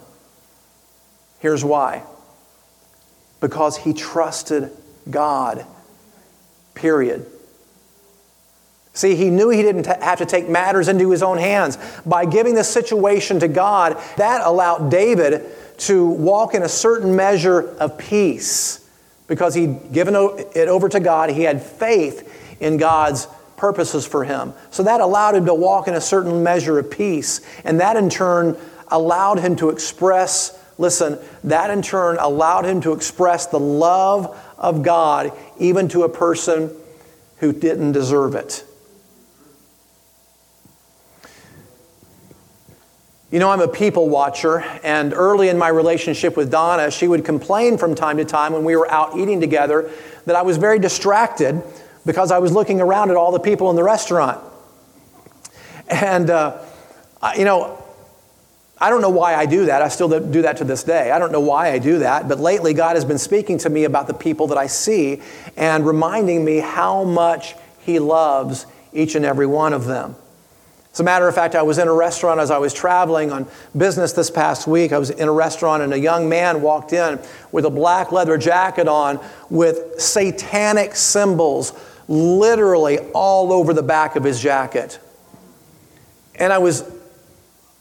Here's 1.40 1.64
why 1.64 2.04
because 3.40 3.76
he 3.76 3.92
trusted 3.92 4.72
God, 5.10 5.66
period. 6.76 7.26
See, 8.94 9.16
he 9.16 9.30
knew 9.30 9.50
he 9.50 9.62
didn't 9.62 9.88
have 9.88 10.20
to 10.20 10.26
take 10.26 10.48
matters 10.48 10.88
into 10.88 11.10
his 11.10 11.24
own 11.24 11.38
hands. 11.38 11.78
By 12.06 12.26
giving 12.26 12.56
the 12.56 12.64
situation 12.64 13.40
to 13.40 13.48
God, 13.48 13.98
that 14.18 14.42
allowed 14.46 14.92
David 14.92 15.46
to 15.80 16.06
walk 16.08 16.54
in 16.54 16.64
a 16.64 16.70
certain 16.70 17.16
measure 17.16 17.76
of 17.78 17.98
peace 17.98 18.88
because 19.28 19.56
he'd 19.56 19.92
given 19.94 20.14
it 20.54 20.68
over 20.68 20.90
to 20.90 21.00
God. 21.00 21.30
He 21.30 21.44
had 21.44 21.64
faith 21.64 22.60
in 22.62 22.78
God's 22.78 23.28
purposes 23.62 24.08
for 24.08 24.24
him. 24.24 24.56
So 24.72 24.82
that 24.84 25.02
allowed 25.02 25.36
him 25.36 25.46
to 25.46 25.54
walk 25.54 25.88
in 25.88 25.94
a 25.94 26.02
certain 26.02 26.42
measure 26.42 26.80
of 26.80 26.90
peace. 26.90 27.42
And 27.64 27.80
that 27.80 27.96
in 27.96 28.10
turn 28.10 28.58
allowed 28.88 29.38
him 29.38 29.56
to 29.58 29.70
express, 29.70 30.60
listen, 30.80 31.20
that 31.44 31.70
in 31.70 31.84
turn 31.84 32.18
allowed 32.20 32.66
him 32.66 32.82
to 32.82 32.94
express 32.94 33.46
the 33.46 33.60
love 33.60 34.36
of 34.58 34.82
God 34.82 35.32
even 35.60 35.88
to 35.90 36.02
a 36.04 36.10
person 36.10 36.72
who 37.38 37.54
didn't 37.54 37.92
deserve 37.92 38.34
it. 38.34 38.66
You 43.30 43.38
know, 43.38 43.52
I'm 43.52 43.62
a 43.62 43.68
people 43.68 44.10
watcher, 44.10 44.62
and 44.84 45.14
early 45.14 45.50
in 45.50 45.58
my 45.60 45.70
relationship 45.70 46.36
with 46.36 46.50
Donna, 46.50 46.90
she 46.90 47.08
would 47.08 47.24
complain 47.24 47.78
from 47.78 47.94
time 47.94 48.18
to 48.18 48.26
time 48.26 48.54
when 48.54 48.66
we 48.66 48.76
were 48.76 48.92
out 48.92 49.16
eating 49.18 49.40
together 49.40 49.92
that 50.26 50.36
I 50.36 50.42
was 50.42 50.58
very 50.58 50.80
distracted 50.80 51.62
because 52.06 52.32
I 52.32 52.40
was 52.40 52.52
looking 52.52 52.82
around 52.82 53.12
at 53.12 53.18
all 53.18 53.32
the 53.32 53.40
people 53.40 53.70
in 53.70 53.76
the 53.76 53.84
restaurant. 53.84 54.40
And, 55.90 56.30
uh, 56.30 56.62
you 57.38 57.46
know, 57.46 57.84
I 58.82 58.90
don't 58.90 59.02
know 59.02 59.10
why 59.10 59.36
I 59.36 59.46
do 59.46 59.66
that. 59.66 59.84
I 59.84 59.90
still 59.90 60.10
do 60.20 60.42
that 60.42 60.58
to 60.58 60.64
this 60.64 60.84
day. 60.84 61.12
I 61.12 61.20
don't 61.20 61.32
know 61.32 61.40
why 61.40 61.72
I 61.72 61.78
do 61.78 62.00
that, 62.00 62.28
but 62.28 62.40
lately 62.40 62.74
God 62.74 62.96
has 62.96 63.06
been 63.06 63.20
speaking 63.20 63.60
to 63.60 63.70
me 63.70 63.84
about 63.84 64.08
the 64.08 64.14
people 64.14 64.48
that 64.48 64.58
I 64.58 64.66
see 64.66 65.22
and 65.56 65.86
reminding 65.86 66.44
me 66.44 66.58
how 66.58 67.04
much 67.04 67.54
He 67.80 68.00
loves 68.00 68.66
each 68.92 69.14
and 69.14 69.24
every 69.24 69.46
one 69.46 69.74
of 69.74 69.86
them. 69.86 70.16
As 70.94 71.00
a 71.00 71.04
matter 71.04 71.28
of 71.28 71.36
fact, 71.36 71.56
I 71.56 71.62
was 71.62 71.78
in 71.78 71.88
a 71.88 71.94
restaurant 71.94 72.40
as 72.40 72.52
I 72.52 72.58
was 72.58 72.74
traveling 72.74 73.32
on 73.32 73.48
business 73.78 74.12
this 74.12 74.30
past 74.30 74.68
week. 74.68 74.92
I 74.92 74.98
was 74.98 75.10
in 75.10 75.28
a 75.30 75.32
restaurant 75.32 75.84
and 75.84 75.94
a 75.94 76.00
young 76.00 76.28
man 76.28 76.62
walked 76.62 76.92
in 76.92 77.20
with 77.52 77.66
a 77.66 77.70
black 77.70 78.12
leather 78.12 78.38
jacket 78.38 78.90
on 78.90 79.20
with 79.50 80.02
satanic 80.02 80.96
symbols 80.96 81.72
literally 82.12 83.00
all 83.14 83.54
over 83.54 83.74
the 83.74 83.84
back 83.84 84.16
of 84.16 84.24
his 84.24 84.40
jacket. 84.42 85.00
And 86.36 86.52
I 86.52 86.58
was 86.58 86.84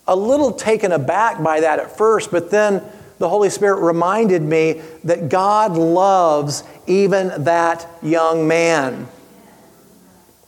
a 0.06 0.14
little 0.14 0.52
taken 0.52 0.92
aback 0.92 1.42
by 1.42 1.60
that 1.60 1.78
at 1.78 1.96
first, 1.96 2.30
but 2.30 2.50
then 2.50 2.82
the 3.18 3.28
Holy 3.28 3.50
Spirit 3.50 3.80
reminded 3.80 4.42
me 4.42 4.80
that 5.04 5.28
God 5.28 5.72
loves 5.76 6.64
even 6.86 7.44
that 7.44 7.86
young 8.02 8.48
man 8.48 9.08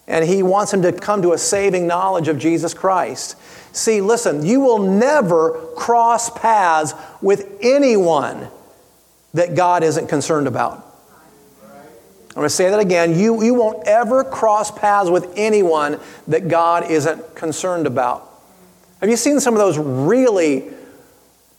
and 0.07 0.25
he 0.25 0.43
wants 0.43 0.73
him 0.73 0.83
to 0.83 0.93
come 0.93 1.23
to 1.23 1.33
a 1.33 1.39
saving 1.39 1.87
knowledge 1.87 2.29
of 2.29 2.39
Jesus 2.39 2.75
Christ. 2.75 3.37
See, 3.75 4.01
listen, 4.01 4.45
you 4.45 4.61
will 4.61 4.79
never 4.79 5.53
cross 5.77 6.29
paths 6.31 6.93
with 7.21 7.51
anyone 7.63 8.49
that 9.33 9.55
God 9.55 9.83
isn't 9.83 10.09
concerned 10.09 10.47
about. 10.47 10.87
I'm 12.33 12.37
going 12.37 12.47
to 12.47 12.51
say 12.51 12.71
that 12.71 12.81
again. 12.81 13.19
You, 13.19 13.43
you 13.43 13.53
won't 13.53 13.87
ever 13.87 14.25
cross 14.25 14.71
paths 14.71 15.11
with 15.11 15.31
anyone 15.37 16.01
that 16.29 16.49
God 16.49 16.91
isn't 16.91 17.35
concerned 17.35 17.87
about. 17.87 18.27
Have 19.03 19.11
you 19.11 19.19
seen 19.19 19.39
some 19.39 19.53
of 19.53 19.59
those 19.59 19.77
really 19.77 20.71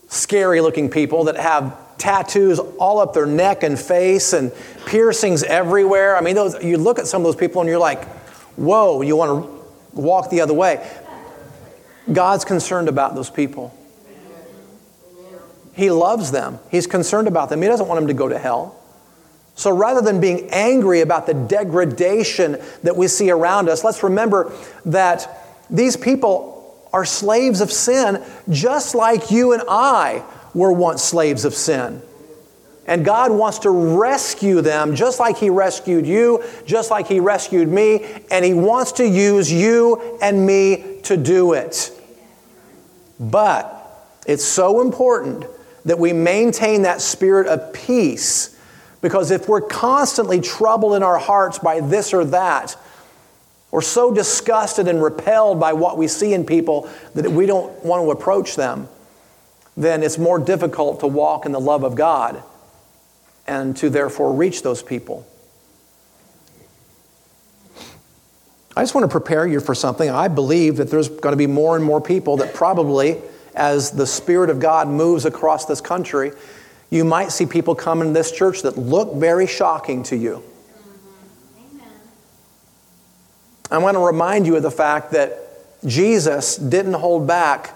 scary 0.08 0.62
looking 0.62 0.90
people 0.90 1.26
that 1.26 1.38
have 1.38 1.78
tattoos 2.00 2.58
all 2.58 3.00
up 3.00 3.14
their 3.14 3.28
neck 3.28 3.62
and 3.62 3.80
face 3.80 4.34
and 4.34 4.52
piercings 4.88 5.44
everywhere? 5.44 6.18
I 6.18 6.22
mean, 6.22 6.34
those, 6.34 6.64
you 6.64 6.78
look 6.78 6.98
at 6.98 7.06
some 7.06 7.22
of 7.22 7.26
those 7.26 7.36
people 7.36 7.62
and 7.62 7.70
you're 7.70 7.78
like, 7.78 8.04
whoa, 8.56 9.02
you 9.02 9.16
want 9.16 9.46
to 9.46 10.02
walk 10.02 10.32
the 10.32 10.42
other 10.42 10.56
way. 10.56 10.90
God's 12.12 12.46
concerned 12.46 12.90
about 12.90 13.14
those 13.14 13.30
people. 13.30 13.78
He 15.74 15.92
loves 15.92 16.32
them. 16.32 16.58
He's 16.72 16.88
concerned 16.88 17.28
about 17.28 17.50
them. 17.50 17.62
He 17.62 17.68
doesn't 17.68 17.88
want 17.88 18.00
them 18.00 18.08
to 18.08 18.14
go 18.16 18.28
to 18.28 18.40
hell. 18.40 18.80
So 19.56 19.76
rather 19.76 20.02
than 20.02 20.20
being 20.20 20.50
angry 20.50 21.02
about 21.02 21.28
the 21.28 21.34
degradation 21.34 22.58
that 22.82 22.96
we 22.96 23.08
see 23.08 23.30
around 23.30 23.70
us, 23.70 23.84
let's 23.84 24.04
remember 24.04 24.52
that 24.86 25.28
these 25.70 25.96
people 25.96 26.54
are 26.92 27.06
slaves 27.06 27.62
of 27.62 27.72
sin 27.72 28.24
just 28.50 28.96
like 28.96 29.32
you 29.32 29.54
and 29.54 29.64
I 29.68 30.24
were 30.54 30.72
once 30.72 31.04
slaves 31.04 31.46
of 31.46 31.54
sin. 31.54 32.02
And 32.86 33.06
God 33.06 33.32
wants 33.32 33.60
to 33.60 33.70
rescue 33.70 34.62
them 34.62 34.96
just 34.96 35.20
like 35.20 35.38
He 35.38 35.50
rescued 35.50 36.06
you, 36.06 36.44
just 36.66 36.92
like 36.92 37.08
He 37.08 37.20
rescued 37.20 37.70
me, 37.70 38.06
and 38.30 38.44
He 38.44 38.54
wants 38.54 38.94
to 38.94 39.08
use 39.08 39.52
you 39.52 40.18
and 40.22 40.46
me 40.46 41.00
to 41.04 41.16
do 41.16 41.54
it. 41.54 41.92
But 43.20 43.80
it's 44.28 44.44
so 44.44 44.82
important 44.82 45.46
that 45.86 45.98
we 45.98 46.12
maintain 46.12 46.82
that 46.82 47.02
spirit 47.02 47.48
of 47.48 47.74
peace 47.74 48.60
because 49.04 49.32
if 49.32 49.50
we're 49.50 49.62
constantly 49.62 50.40
troubled 50.40 50.96
in 50.96 51.04
our 51.04 51.20
hearts 51.20 51.60
by 51.60 51.82
this 51.82 52.14
or 52.14 52.24
that, 52.24 52.78
or 53.70 53.82
so 53.82 54.14
disgusted 54.14 54.88
and 54.88 55.04
repelled 55.04 55.60
by 55.60 55.74
what 55.74 55.98
we 55.98 56.08
see 56.08 56.34
in 56.34 56.46
people 56.46 56.90
that 57.14 57.30
we 57.30 57.46
don't 57.46 57.84
want 57.84 58.02
to 58.02 58.12
approach 58.12 58.56
them, 58.56 58.88
then 59.76 60.04
it's 60.04 60.18
more 60.18 60.40
difficult 60.40 61.02
to 61.02 61.08
walk 61.08 61.46
in 61.46 61.52
the 61.52 61.60
love 61.60 61.84
of 61.84 61.96
God 61.96 62.42
and 63.46 63.76
to 63.76 63.90
therefore 63.90 64.32
reach 64.32 64.62
those 64.62 64.82
people. 64.82 65.28
I 68.78 68.84
just 68.84 68.96
want 68.96 69.04
to 69.04 69.12
prepare 69.12 69.46
you 69.46 69.60
for 69.60 69.76
something. 69.76 70.10
I 70.10 70.30
believe 70.30 70.78
that 70.78 70.90
there's 70.90 71.10
going 71.10 71.34
to 71.34 71.38
be 71.38 71.48
more 71.48 71.76
and 71.76 71.84
more 71.84 72.00
people 72.00 72.38
that 72.38 72.54
probably, 72.54 73.22
as 73.54 73.92
the 73.92 74.08
Spirit 74.08 74.50
of 74.50 74.62
God 74.62 74.88
moves 74.88 75.26
across 75.26 75.66
this 75.66 75.82
country, 75.82 76.32
you 76.90 77.04
might 77.04 77.32
see 77.32 77.46
people 77.46 77.76
come 77.76 78.02
in 78.02 78.14
this 78.14 78.32
church 78.32 78.62
that 78.62 78.78
look 78.78 79.16
very 79.16 79.48
shocking 79.48 80.04
to 80.04 80.16
you. 80.16 80.44
I 83.72 83.80
want 83.80 83.96
to 83.96 84.06
remind 84.06 84.46
you 84.46 84.56
of 84.56 84.64
the 84.64 84.72
fact 84.72 85.12
that 85.12 85.40
Jesus 85.86 86.56
didn't 86.58 86.94
hold 86.94 87.28
back 87.28 87.76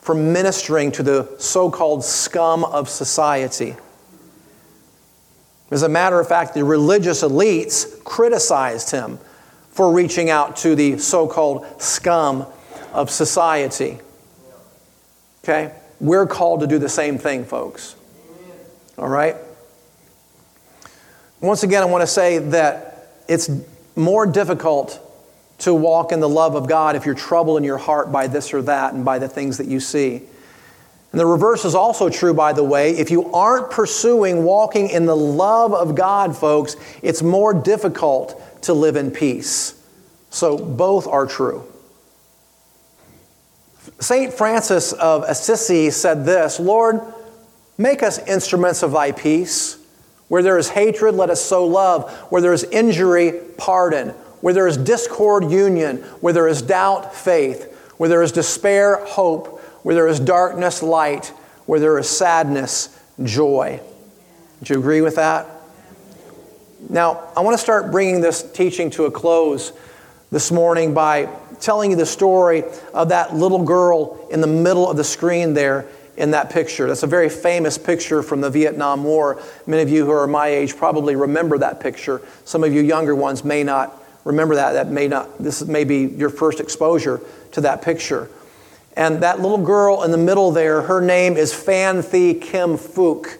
from 0.00 0.32
ministering 0.32 0.92
to 0.92 1.02
the 1.02 1.34
so 1.38 1.70
called 1.70 2.04
scum 2.04 2.64
of 2.64 2.88
society. 2.88 3.76
As 5.70 5.82
a 5.82 5.88
matter 5.88 6.20
of 6.20 6.28
fact, 6.28 6.54
the 6.54 6.64
religious 6.64 7.22
elites 7.22 8.02
criticized 8.04 8.90
him 8.90 9.18
for 9.70 9.92
reaching 9.92 10.30
out 10.30 10.56
to 10.58 10.74
the 10.74 10.98
so 10.98 11.26
called 11.26 11.66
scum 11.82 12.46
of 12.92 13.10
society. 13.10 13.98
Okay? 15.42 15.74
We're 16.00 16.26
called 16.26 16.60
to 16.60 16.66
do 16.66 16.78
the 16.78 16.88
same 16.88 17.18
thing, 17.18 17.44
folks. 17.44 17.96
All 18.98 19.08
right? 19.08 19.36
Once 21.40 21.62
again, 21.62 21.82
I 21.82 21.86
want 21.86 22.02
to 22.02 22.06
say 22.06 22.38
that 22.38 23.08
it's 23.28 23.50
more 23.96 24.26
difficult 24.26 25.00
to 25.58 25.74
walk 25.74 26.12
in 26.12 26.20
the 26.20 26.28
love 26.28 26.54
of 26.54 26.68
God 26.68 26.96
if 26.96 27.06
you're 27.06 27.14
troubled 27.14 27.58
in 27.58 27.64
your 27.64 27.78
heart 27.78 28.10
by 28.10 28.26
this 28.26 28.52
or 28.52 28.62
that 28.62 28.94
and 28.94 29.04
by 29.04 29.18
the 29.18 29.28
things 29.28 29.58
that 29.58 29.66
you 29.66 29.80
see. 29.80 30.22
And 31.12 31.20
the 31.20 31.26
reverse 31.26 31.64
is 31.64 31.76
also 31.76 32.08
true, 32.08 32.34
by 32.34 32.52
the 32.52 32.64
way. 32.64 32.90
If 32.90 33.10
you 33.10 33.32
aren't 33.32 33.70
pursuing 33.70 34.42
walking 34.42 34.88
in 34.88 35.06
the 35.06 35.16
love 35.16 35.72
of 35.72 35.94
God, 35.94 36.36
folks, 36.36 36.76
it's 37.02 37.22
more 37.22 37.54
difficult 37.54 38.62
to 38.62 38.74
live 38.74 38.96
in 38.96 39.12
peace. 39.12 39.80
So 40.30 40.58
both 40.58 41.06
are 41.06 41.26
true. 41.26 41.64
St. 44.00 44.32
Francis 44.32 44.92
of 44.92 45.22
Assisi 45.22 45.90
said 45.90 46.24
this 46.24 46.58
Lord, 46.58 47.00
make 47.78 48.02
us 48.02 48.18
instruments 48.26 48.82
of 48.82 48.92
thy 48.92 49.12
peace. 49.12 49.78
Where 50.28 50.42
there 50.42 50.58
is 50.58 50.68
hatred, 50.70 51.14
let 51.14 51.30
us 51.30 51.42
sow 51.42 51.66
love. 51.66 52.10
Where 52.30 52.42
there 52.42 52.52
is 52.52 52.64
injury, 52.64 53.40
pardon. 53.56 54.10
Where 54.40 54.54
there 54.54 54.66
is 54.66 54.76
discord, 54.76 55.50
union. 55.50 55.98
Where 56.20 56.32
there 56.32 56.48
is 56.48 56.62
doubt, 56.62 57.14
faith. 57.14 57.72
Where 57.98 58.08
there 58.08 58.22
is 58.22 58.32
despair, 58.32 59.04
hope. 59.04 59.60
Where 59.82 59.94
there 59.94 60.08
is 60.08 60.18
darkness, 60.20 60.82
light. 60.82 61.26
Where 61.66 61.80
there 61.80 61.98
is 61.98 62.08
sadness, 62.08 62.98
joy. 63.22 63.80
Do 64.62 64.74
you 64.74 64.80
agree 64.80 65.02
with 65.02 65.16
that? 65.16 65.46
Now, 66.88 67.28
I 67.36 67.40
want 67.40 67.54
to 67.54 67.62
start 67.62 67.90
bringing 67.90 68.20
this 68.20 68.42
teaching 68.52 68.90
to 68.90 69.04
a 69.04 69.10
close 69.10 69.72
this 70.30 70.50
morning 70.50 70.94
by 70.94 71.28
telling 71.60 71.90
you 71.90 71.96
the 71.96 72.06
story 72.06 72.64
of 72.92 73.10
that 73.10 73.34
little 73.34 73.62
girl 73.62 74.26
in 74.30 74.40
the 74.40 74.46
middle 74.46 74.90
of 74.90 74.96
the 74.96 75.04
screen 75.04 75.54
there 75.54 75.86
in 76.16 76.30
that 76.32 76.50
picture. 76.50 76.86
That's 76.86 77.02
a 77.02 77.08
very 77.08 77.28
famous 77.28 77.76
picture 77.76 78.22
from 78.22 78.40
the 78.40 78.50
Vietnam 78.50 79.04
War. 79.04 79.42
Many 79.66 79.82
of 79.82 79.90
you 79.90 80.04
who 80.04 80.12
are 80.12 80.26
my 80.26 80.48
age 80.48 80.76
probably 80.76 81.16
remember 81.16 81.58
that 81.58 81.80
picture. 81.80 82.22
Some 82.44 82.64
of 82.64 82.72
you 82.72 82.82
younger 82.82 83.14
ones 83.14 83.44
may 83.44 83.64
not 83.64 84.02
remember 84.24 84.54
that. 84.54 84.72
That 84.72 84.88
may 84.88 85.08
not, 85.08 85.38
this 85.38 85.64
may 85.64 85.84
be 85.84 86.06
your 86.06 86.30
first 86.30 86.60
exposure 86.60 87.20
to 87.52 87.60
that 87.62 87.82
picture. 87.82 88.30
And 88.96 89.22
that 89.22 89.40
little 89.40 89.58
girl 89.58 90.04
in 90.04 90.12
the 90.12 90.18
middle 90.18 90.52
there, 90.52 90.82
her 90.82 91.00
name 91.00 91.36
is 91.36 91.52
Phan 91.52 92.02
Thi 92.02 92.34
Kim 92.34 92.76
Phuc. 92.76 93.38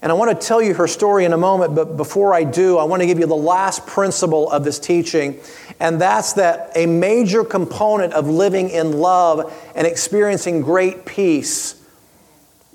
And 0.00 0.12
I 0.12 0.14
want 0.14 0.40
to 0.40 0.46
tell 0.46 0.62
you 0.62 0.74
her 0.74 0.86
story 0.86 1.24
in 1.24 1.32
a 1.32 1.38
moment, 1.38 1.74
but 1.74 1.96
before 1.96 2.32
I 2.32 2.44
do, 2.44 2.78
I 2.78 2.84
want 2.84 3.02
to 3.02 3.06
give 3.06 3.18
you 3.18 3.26
the 3.26 3.34
last 3.34 3.86
principle 3.86 4.48
of 4.50 4.62
this 4.62 4.78
teaching, 4.78 5.40
and 5.80 6.00
that's 6.00 6.34
that 6.34 6.70
a 6.76 6.86
major 6.86 7.42
component 7.42 8.12
of 8.12 8.28
living 8.28 8.70
in 8.70 8.92
love 8.92 9.52
and 9.74 9.84
experiencing 9.86 10.60
great 10.60 11.06
peace 11.06 11.82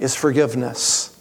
is 0.01 0.15
forgiveness. 0.15 1.15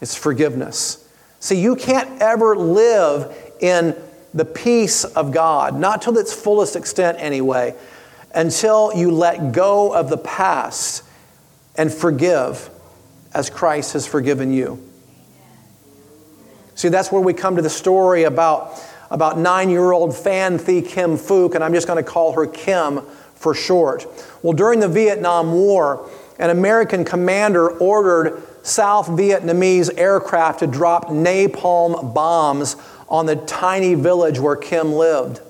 It's 0.00 0.14
forgiveness. 0.14 1.06
See, 1.40 1.60
you 1.60 1.76
can't 1.76 2.22
ever 2.22 2.56
live 2.56 3.34
in 3.60 3.96
the 4.32 4.44
peace 4.44 5.04
of 5.04 5.32
God, 5.32 5.78
not 5.78 6.02
to 6.02 6.16
its 6.16 6.32
fullest 6.32 6.76
extent 6.76 7.18
anyway, 7.20 7.74
until 8.34 8.92
you 8.94 9.10
let 9.10 9.52
go 9.52 9.92
of 9.92 10.08
the 10.08 10.18
past 10.18 11.02
and 11.76 11.92
forgive 11.92 12.70
as 13.34 13.50
Christ 13.50 13.94
has 13.94 14.06
forgiven 14.06 14.52
you. 14.52 14.82
See, 16.76 16.88
that's 16.88 17.10
where 17.10 17.20
we 17.20 17.34
come 17.34 17.56
to 17.56 17.62
the 17.62 17.70
story 17.70 18.22
about, 18.22 18.80
about 19.10 19.36
nine 19.36 19.68
year 19.68 19.90
old 19.90 20.16
Phan 20.16 20.58
Thi 20.58 20.80
Kim 20.80 21.16
Phuc, 21.16 21.56
and 21.56 21.64
I'm 21.64 21.74
just 21.74 21.88
going 21.88 22.02
to 22.02 22.08
call 22.08 22.32
her 22.32 22.46
Kim 22.46 23.00
for 23.34 23.54
short. 23.54 24.06
Well, 24.42 24.52
during 24.52 24.78
the 24.78 24.88
Vietnam 24.88 25.52
War, 25.52 26.08
an 26.38 26.50
American 26.50 27.04
commander 27.04 27.68
ordered 27.68 28.42
South 28.62 29.08
Vietnamese 29.08 29.90
aircraft 29.98 30.60
to 30.60 30.66
drop 30.66 31.08
napalm 31.08 32.14
bombs 32.14 32.76
on 33.08 33.26
the 33.26 33.36
tiny 33.36 33.94
village 33.94 34.38
where 34.38 34.56
Kim 34.56 34.92
lived. 34.92 35.40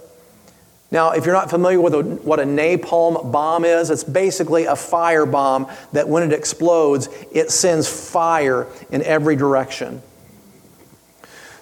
Now, 0.91 1.11
if 1.11 1.27
you're 1.27 1.35
not 1.35 1.51
familiar 1.51 1.81
with 1.81 2.23
what 2.23 2.41
a 2.41 2.45
napalm 2.45 3.31
bomb 3.31 3.65
is, 3.65 3.91
it's 3.91 4.05
basically 4.05 4.65
a 4.65 4.77
fire 4.77 5.27
bomb 5.27 5.69
that 5.93 6.09
when 6.09 6.23
it 6.23 6.33
explodes, 6.33 7.09
it 7.31 7.51
sends 7.51 7.87
fire 7.89 8.67
in 8.91 9.03
every 9.03 9.37
direction. 9.37 10.01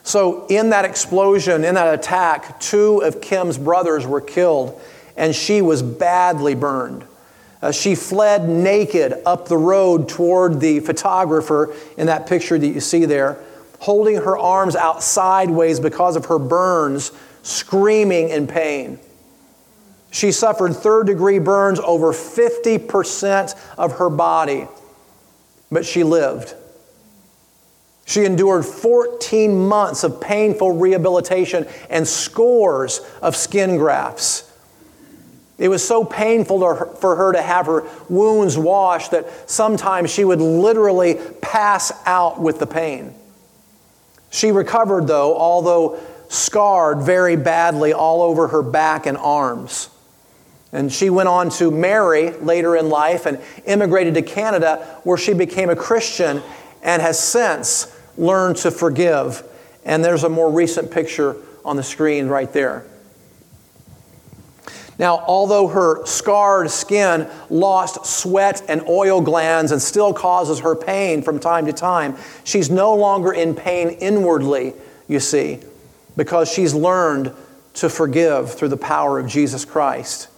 So, 0.05 0.47
in 0.47 0.71
that 0.71 0.85
explosion, 0.85 1.65
in 1.65 1.75
that 1.75 1.93
attack, 1.93 2.61
two 2.61 3.03
of 3.03 3.21
Kim's 3.21 3.59
brothers 3.59 4.07
were 4.07 4.21
killed, 4.21 4.81
and 5.17 5.35
she 5.35 5.61
was 5.61 5.83
badly 5.83 6.55
burned. 6.55 7.05
Uh, 7.63 7.73
she 7.73 7.95
fled 7.95 8.49
naked 8.49 9.15
up 9.25 9.49
the 9.49 9.57
road 9.57 10.09
toward 10.09 10.61
the 10.61 10.81
photographer 10.81 11.75
in 11.97 12.07
that 12.07 12.27
picture 12.27 12.59
that 12.59 12.67
you 12.67 12.81
see 12.81 13.05
there, 13.05 13.39
holding 13.81 14.17
her 14.17 14.37
arms 14.37 14.77
out 14.77 15.03
sideways 15.03 15.81
because 15.81 16.17
of 16.17 16.27
her 16.27 16.39
burns, 16.39 17.13
screaming 17.43 18.29
in 18.29 18.47
pain. 18.47 18.99
She 20.11 20.33
suffered 20.33 20.75
third 20.75 21.07
degree 21.07 21.39
burns 21.39 21.79
over 21.81 22.13
50% 22.13 23.55
of 23.77 23.99
her 23.99 24.11
body, 24.11 24.67
but 25.71 25.85
she 25.85 26.05
lived. 26.05 26.55
She 28.07 28.25
endured 28.25 28.65
14 28.65 29.67
months 29.67 30.05
of 30.05 30.21
painful 30.21 30.73
rehabilitation 30.73 31.67
and 31.91 32.07
scores 32.07 33.01
of 33.21 33.35
skin 33.35 33.77
grafts. 33.79 34.46
It 35.59 35.69
was 35.69 35.87
so 35.87 36.05
painful 36.05 36.61
for 36.97 37.17
her 37.17 37.33
to 37.33 37.41
have 37.41 37.67
her 37.67 37.85
wounds 38.09 38.59
washed 38.59 39.13
that 39.13 39.49
sometimes 39.49 40.11
she 40.11 40.25
would 40.25 40.41
literally 40.41 41.19
pass 41.41 41.93
out 42.05 42.41
with 42.41 42.59
the 42.59 42.67
pain. 42.67 43.15
She 44.31 44.53
recovered, 44.53 45.07
though, 45.07 45.37
although 45.37 45.99
scarred 46.29 47.03
very 47.03 47.37
badly 47.37 47.93
all 47.93 48.21
over 48.21 48.49
her 48.49 48.63
back 48.63 49.07
and 49.07 49.17
arms. 49.17 49.89
And 50.73 50.93
she 50.93 51.09
went 51.09 51.29
on 51.29 51.49
to 51.51 51.71
marry 51.71 52.33
later 52.33 52.77
in 52.77 52.91
life 52.91 53.25
and 53.25 53.41
immigrated 53.65 54.15
to 54.15 54.23
Canada, 54.23 55.01
where 55.05 55.17
she 55.17 55.33
became 55.33 55.71
a 55.71 55.77
Christian 55.77 56.43
and 56.83 57.01
has 57.01 57.19
since 57.19 57.97
learned 58.19 58.57
to 58.59 58.71
forgive. 58.71 59.43
And 59.87 60.05
there's 60.05 60.25
a 60.25 60.29
more 60.29 60.51
recent 60.51 60.91
picture 60.91 61.37
on 61.65 61.77
the 61.77 61.83
screen 61.83 62.29
right 62.29 62.53
there. 62.53 62.85
Now, 64.99 65.23
although 65.27 65.69
her 65.69 66.07
scarred 66.07 66.71
skin 66.71 67.29
lost 67.51 68.07
sweat 68.07 68.63
and 68.69 68.83
oil 68.89 69.21
glands 69.21 69.73
and 69.73 69.81
still 69.81 70.15
causes 70.15 70.61
her 70.61 70.75
pain 70.75 71.23
from 71.23 71.39
time 71.39 71.67
to 71.67 71.73
time, 71.73 72.17
she's 72.45 72.71
no 72.71 72.95
longer 72.95 73.33
in 73.33 73.55
pain 73.55 73.91
inwardly, 73.91 74.73
you 75.07 75.21
see, 75.21 75.61
because 76.17 76.51
she's 76.51 76.75
learned 76.75 77.33
to 77.75 77.91
forgive 77.91 78.55
through 78.55 78.69
the 78.69 78.77
power 78.77 79.19
of 79.19 79.27
Jesus 79.27 79.67
Christ. 79.67 80.29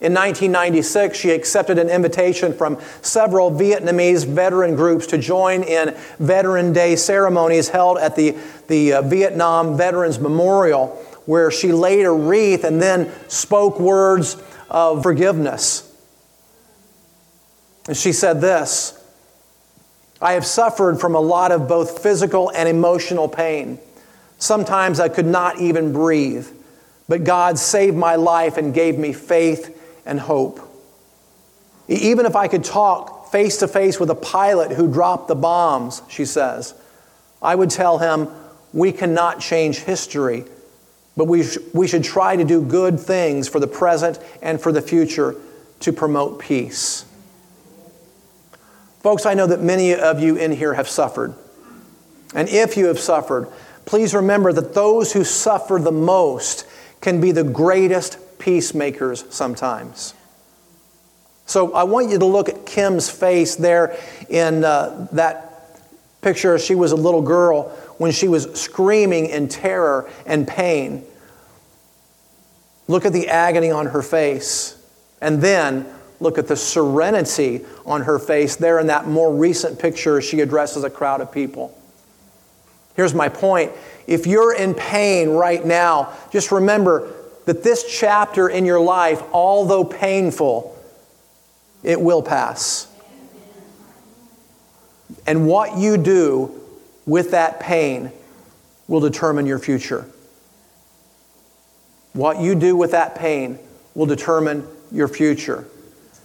In 0.00 0.14
1996, 0.14 1.16
she 1.16 1.30
accepted 1.30 1.78
an 1.78 1.88
invitation 1.88 2.52
from 2.52 2.76
several 3.02 3.52
Vietnamese 3.52 4.26
veteran 4.26 4.74
groups 4.74 5.06
to 5.08 5.18
join 5.18 5.62
in 5.62 5.96
Veteran 6.18 6.72
Day 6.72 6.96
ceremonies 6.96 7.68
held 7.68 7.98
at 7.98 8.16
the, 8.16 8.36
the 8.66 8.94
uh, 8.94 9.02
Vietnam 9.02 9.76
Veterans 9.76 10.18
Memorial, 10.18 10.88
where 11.26 11.50
she 11.50 11.72
laid 11.72 12.04
a 12.04 12.12
wreath 12.12 12.64
and 12.64 12.80
then 12.80 13.10
spoke 13.28 13.78
words 13.78 14.36
of 14.68 15.02
forgiveness. 15.02 15.88
And 17.86 17.96
she 17.96 18.12
said 18.12 18.40
this 18.40 18.98
I 20.20 20.34
have 20.34 20.46
suffered 20.46 21.00
from 21.00 21.14
a 21.14 21.20
lot 21.20 21.52
of 21.52 21.66
both 21.66 22.02
physical 22.02 22.50
and 22.52 22.68
emotional 22.68 23.28
pain. 23.28 23.78
Sometimes 24.38 25.00
I 25.00 25.08
could 25.08 25.26
not 25.26 25.60
even 25.60 25.92
breathe, 25.92 26.48
but 27.08 27.24
God 27.24 27.58
saved 27.58 27.96
my 27.96 28.16
life 28.16 28.56
and 28.56 28.72
gave 28.72 28.98
me 28.98 29.12
faith 29.12 30.00
and 30.06 30.18
hope. 30.18 30.60
Even 31.88 32.26
if 32.26 32.36
I 32.36 32.48
could 32.48 32.64
talk 32.64 33.30
face 33.32 33.58
to 33.58 33.68
face 33.68 33.98
with 33.98 34.10
a 34.10 34.14
pilot 34.14 34.72
who 34.72 34.92
dropped 34.92 35.28
the 35.28 35.34
bombs, 35.34 36.02
she 36.08 36.24
says, 36.24 36.74
I 37.40 37.54
would 37.54 37.70
tell 37.70 37.98
him, 37.98 38.28
We 38.72 38.92
cannot 38.92 39.40
change 39.40 39.80
history, 39.80 40.44
but 41.16 41.26
we, 41.26 41.42
sh- 41.42 41.58
we 41.72 41.86
should 41.86 42.04
try 42.04 42.36
to 42.36 42.44
do 42.44 42.62
good 42.62 42.98
things 42.98 43.48
for 43.48 43.60
the 43.60 43.66
present 43.66 44.18
and 44.40 44.60
for 44.60 44.72
the 44.72 44.82
future 44.82 45.36
to 45.80 45.92
promote 45.92 46.38
peace. 46.38 47.04
Folks, 49.00 49.26
I 49.26 49.34
know 49.34 49.46
that 49.48 49.60
many 49.60 49.94
of 49.94 50.20
you 50.20 50.36
in 50.36 50.52
here 50.52 50.74
have 50.74 50.88
suffered. 50.88 51.34
And 52.34 52.48
if 52.48 52.76
you 52.76 52.86
have 52.86 53.00
suffered, 53.00 53.48
please 53.84 54.14
remember 54.14 54.52
that 54.52 54.74
those 54.74 55.12
who 55.12 55.24
suffer 55.24 55.78
the 55.78 55.92
most 55.92 56.66
can 57.00 57.20
be 57.20 57.32
the 57.32 57.44
greatest 57.44 58.16
peacemakers 58.38 59.24
sometimes. 59.30 60.14
So 61.46 61.74
I 61.74 61.82
want 61.82 62.10
you 62.10 62.18
to 62.18 62.24
look 62.24 62.48
at 62.48 62.64
Kim's 62.64 63.10
face 63.10 63.56
there 63.56 63.98
in 64.30 64.64
uh, 64.64 65.08
that 65.12 65.80
picture. 66.22 66.58
She 66.58 66.74
was 66.74 66.92
a 66.92 66.96
little 66.96 67.22
girl 67.22 67.76
when 67.98 68.12
she 68.12 68.28
was 68.28 68.52
screaming 68.60 69.26
in 69.26 69.48
terror 69.48 70.08
and 70.26 70.46
pain. 70.46 71.04
Look 72.88 73.04
at 73.04 73.12
the 73.12 73.28
agony 73.28 73.70
on 73.70 73.86
her 73.86 74.02
face. 74.02 74.78
And 75.20 75.40
then 75.40 75.86
look 76.20 76.38
at 76.38 76.48
the 76.48 76.56
serenity 76.56 77.64
on 77.86 78.02
her 78.02 78.18
face 78.18 78.56
there 78.56 78.78
in 78.78 78.88
that 78.88 79.06
more 79.06 79.34
recent 79.34 79.78
picture 79.78 80.20
she 80.20 80.40
addresses 80.40 80.84
a 80.84 80.90
crowd 80.90 81.20
of 81.20 81.32
people. 81.32 81.76
Here's 82.94 83.14
my 83.14 83.28
point 83.28 83.72
If 84.06 84.26
you're 84.26 84.54
in 84.54 84.74
pain 84.74 85.30
right 85.30 85.64
now, 85.64 86.12
just 86.32 86.52
remember 86.52 87.12
that 87.44 87.62
this 87.62 87.84
chapter 87.98 88.48
in 88.48 88.64
your 88.64 88.80
life, 88.80 89.22
although 89.32 89.84
painful, 89.84 90.76
it 91.82 92.00
will 92.00 92.22
pass. 92.22 92.88
And 95.26 95.46
what 95.46 95.76
you 95.76 95.96
do 95.96 96.61
with 97.06 97.32
that 97.32 97.60
pain 97.60 98.12
will 98.88 99.00
determine 99.00 99.46
your 99.46 99.58
future. 99.58 100.06
What 102.12 102.40
you 102.40 102.54
do 102.54 102.76
with 102.76 102.90
that 102.90 103.14
pain 103.14 103.58
will 103.94 104.06
determine 104.06 104.66
your 104.90 105.08
future. 105.08 105.66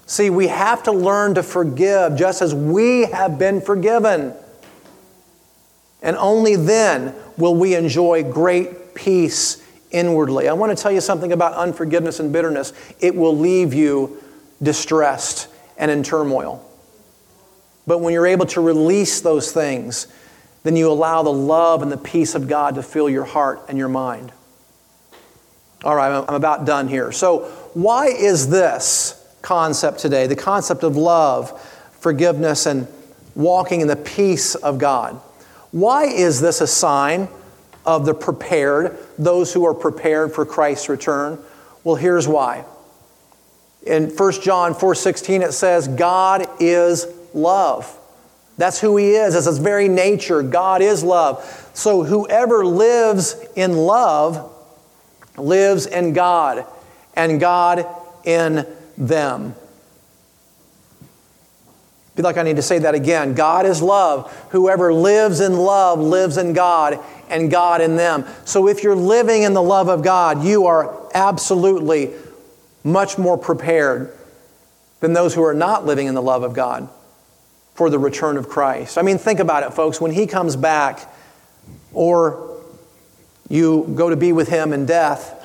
See, 0.06 0.30
we 0.30 0.48
have 0.48 0.84
to 0.84 0.92
learn 0.92 1.36
to 1.36 1.44
forgive 1.44 2.18
just 2.18 2.42
as 2.42 2.54
we 2.54 3.06
have 3.06 3.38
been 3.38 3.62
forgiven. 3.62 4.34
And 6.02 6.16
only 6.18 6.56
then 6.56 7.14
will 7.38 7.56
we 7.56 7.76
enjoy 7.76 8.24
great 8.24 8.96
peace 8.96 9.64
inwardly. 9.92 10.48
I 10.48 10.54
want 10.54 10.76
to 10.76 10.82
tell 10.82 10.92
you 10.92 11.02
something 11.02 11.32
about 11.32 11.54
unforgiveness 11.54 12.20
and 12.20 12.32
bitterness. 12.32 12.74
It 13.00 13.16
will 13.16 13.38
leave 13.38 13.74
you 13.74 14.22
distressed 14.62 15.48
and 15.78 15.92
in 15.92 16.04
turmoil. 16.04 16.64
But 17.86 18.00
when 18.00 18.14
you're 18.14 18.28
able 18.28 18.46
to 18.48 18.62
release 18.62 19.22
those 19.22 19.52
things, 19.52 20.08
then 20.68 20.76
you 20.76 20.92
allow 20.92 21.24
the 21.24 21.32
love 21.32 21.82
and 21.82 21.90
the 21.90 21.98
peace 21.98 22.36
of 22.36 22.50
God 22.50 22.76
to 22.76 22.84
fill 22.84 23.10
your 23.10 23.24
heart 23.24 23.62
and 23.70 23.78
your 23.78 23.88
mind. 23.88 24.34
All 25.84 25.96
right, 25.96 26.26
I'm 26.28 26.36
about 26.36 26.66
done 26.66 26.90
here. 26.90 27.12
So, 27.14 27.46
why 27.74 28.08
is 28.08 28.50
this 28.50 29.14
concept 29.42 30.00
today, 30.00 30.28
the 30.28 30.36
concept 30.36 30.84
of 30.84 30.98
love, 30.98 31.62
forgiveness, 32.00 32.66
and 32.66 32.88
walking 33.34 33.80
in 33.80 33.88
the 33.88 33.96
peace 33.96 34.56
of 34.56 34.78
God? 34.78 35.22
Why 35.72 36.06
is 36.06 36.42
this 36.42 36.60
a 36.60 36.68
sign 36.68 37.30
of 37.86 38.06
the 38.06 38.14
prepared, 38.14 38.98
those 39.18 39.54
who 39.54 39.66
are 39.66 39.74
prepared 39.74 40.34
for 40.34 40.46
Christ's 40.46 40.90
return? 40.90 41.40
Well, 41.86 41.96
here's 41.96 42.28
why. 42.28 42.66
In 43.86 44.10
1 44.10 44.42
John 44.42 44.74
4:16 44.74 45.44
it 45.44 45.54
says 45.54 45.88
God 45.88 46.46
is 46.60 47.08
love. 47.34 47.97
That's 48.58 48.80
who 48.80 48.98
he 48.98 49.12
is. 49.12 49.36
It's 49.36 49.46
his 49.46 49.60
very 49.60 49.88
nature. 49.88 50.42
God 50.42 50.82
is 50.82 51.04
love. 51.04 51.70
So 51.74 52.04
whoever 52.04 52.66
lives 52.66 53.36
in 53.56 53.78
love 53.78 54.52
lives 55.38 55.86
in 55.86 56.14
God 56.14 56.66
and 57.16 57.40
God 57.40 57.86
in 58.24 58.66
them. 58.98 59.54
Feel 62.16 62.24
like 62.24 62.38
I 62.38 62.42
need 62.42 62.56
to 62.56 62.64
say 62.64 62.80
that 62.80 62.96
again. 62.96 63.36
God 63.36 63.68
is 63.68 63.80
love. 63.80 64.32
Whoever 64.50 64.92
lives 64.92 65.40
in 65.40 65.56
love 65.56 66.00
lives 66.00 66.38
in 66.38 66.54
God 66.54 67.00
and 67.30 67.52
God 67.52 67.80
in 67.80 67.96
them. 67.96 68.26
So 68.44 68.68
if 68.68 68.82
you're 68.82 68.96
living 68.96 69.44
in 69.44 69.54
the 69.54 69.62
love 69.62 69.88
of 69.88 70.02
God, 70.02 70.44
you 70.44 70.66
are 70.66 70.98
absolutely 71.14 72.12
much 72.84 73.20
more 73.20 73.38
prepared 73.38 74.18
than 75.00 75.14
those 75.14 75.36
who 75.36 75.44
are 75.44 75.54
not 75.54 75.86
living 75.86 76.08
in 76.08 76.16
the 76.16 76.22
love 76.24 76.42
of 76.42 76.54
God 76.54 76.90
for 77.78 77.92
the 77.92 78.00
return 78.00 78.38
of 78.38 78.50
Christ. 78.50 78.98
I 78.98 79.04
mean, 79.04 79.20
think 79.20 79.40
about 79.40 79.62
it, 79.62 79.72
folks. 79.72 80.02
When 80.02 80.12
He 80.12 80.26
comes 80.26 80.56
back, 80.56 81.14
or 81.94 82.60
you 83.50 83.94
go 83.96 84.10
to 84.10 84.16
be 84.16 84.34
with 84.34 84.50
Him 84.50 84.74
in 84.74 84.88
death, 84.88 85.36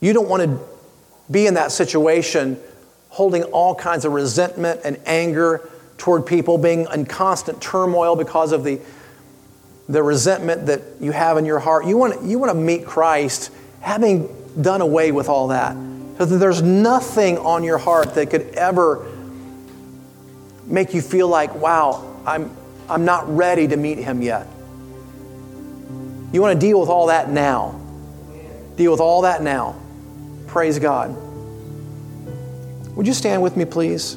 you 0.00 0.12
don't 0.12 0.28
want 0.28 0.42
to 0.42 0.60
be 1.30 1.46
in 1.46 1.54
that 1.54 1.72
situation 1.72 2.60
holding 3.08 3.42
all 3.44 3.74
kinds 3.74 4.04
of 4.04 4.12
resentment 4.12 4.80
and 4.84 5.00
anger 5.06 5.66
toward 5.96 6.26
people, 6.26 6.58
being 6.58 6.86
in 6.92 7.06
constant 7.06 7.62
turmoil 7.62 8.14
because 8.14 8.52
of 8.52 8.62
the, 8.62 8.78
the 9.88 10.02
resentment 10.02 10.66
that 10.66 10.82
you 11.00 11.12
have 11.12 11.38
in 11.38 11.46
your 11.46 11.58
heart. 11.58 11.86
You 11.86 11.96
want, 11.96 12.22
you 12.22 12.38
want 12.38 12.50
to 12.52 12.58
meet 12.58 12.84
Christ 12.84 13.50
having 13.80 14.28
done 14.60 14.82
away 14.82 15.10
with 15.10 15.30
all 15.30 15.48
that. 15.48 15.74
So 16.18 16.26
that 16.26 16.36
there's 16.36 16.60
nothing 16.60 17.38
on 17.38 17.64
your 17.64 17.78
heart 17.78 18.14
that 18.14 18.28
could 18.28 18.54
ever 18.56 19.06
make 20.66 20.94
you 20.94 21.02
feel 21.02 21.28
like, 21.28 21.54
wow, 21.54 22.16
I'm, 22.26 22.54
I'm 22.88 23.04
not 23.04 23.28
ready 23.34 23.68
to 23.68 23.76
meet 23.76 23.98
him 23.98 24.22
yet. 24.22 24.46
You 26.32 26.40
want 26.40 26.58
to 26.58 26.66
deal 26.66 26.80
with 26.80 26.88
all 26.88 27.08
that 27.08 27.30
now. 27.30 27.78
Deal 28.76 28.90
with 28.90 29.00
all 29.00 29.22
that 29.22 29.42
now. 29.42 29.76
Praise 30.46 30.78
God. 30.78 31.14
Would 32.96 33.06
you 33.06 33.14
stand 33.14 33.42
with 33.42 33.56
me, 33.56 33.64
please? 33.64 34.16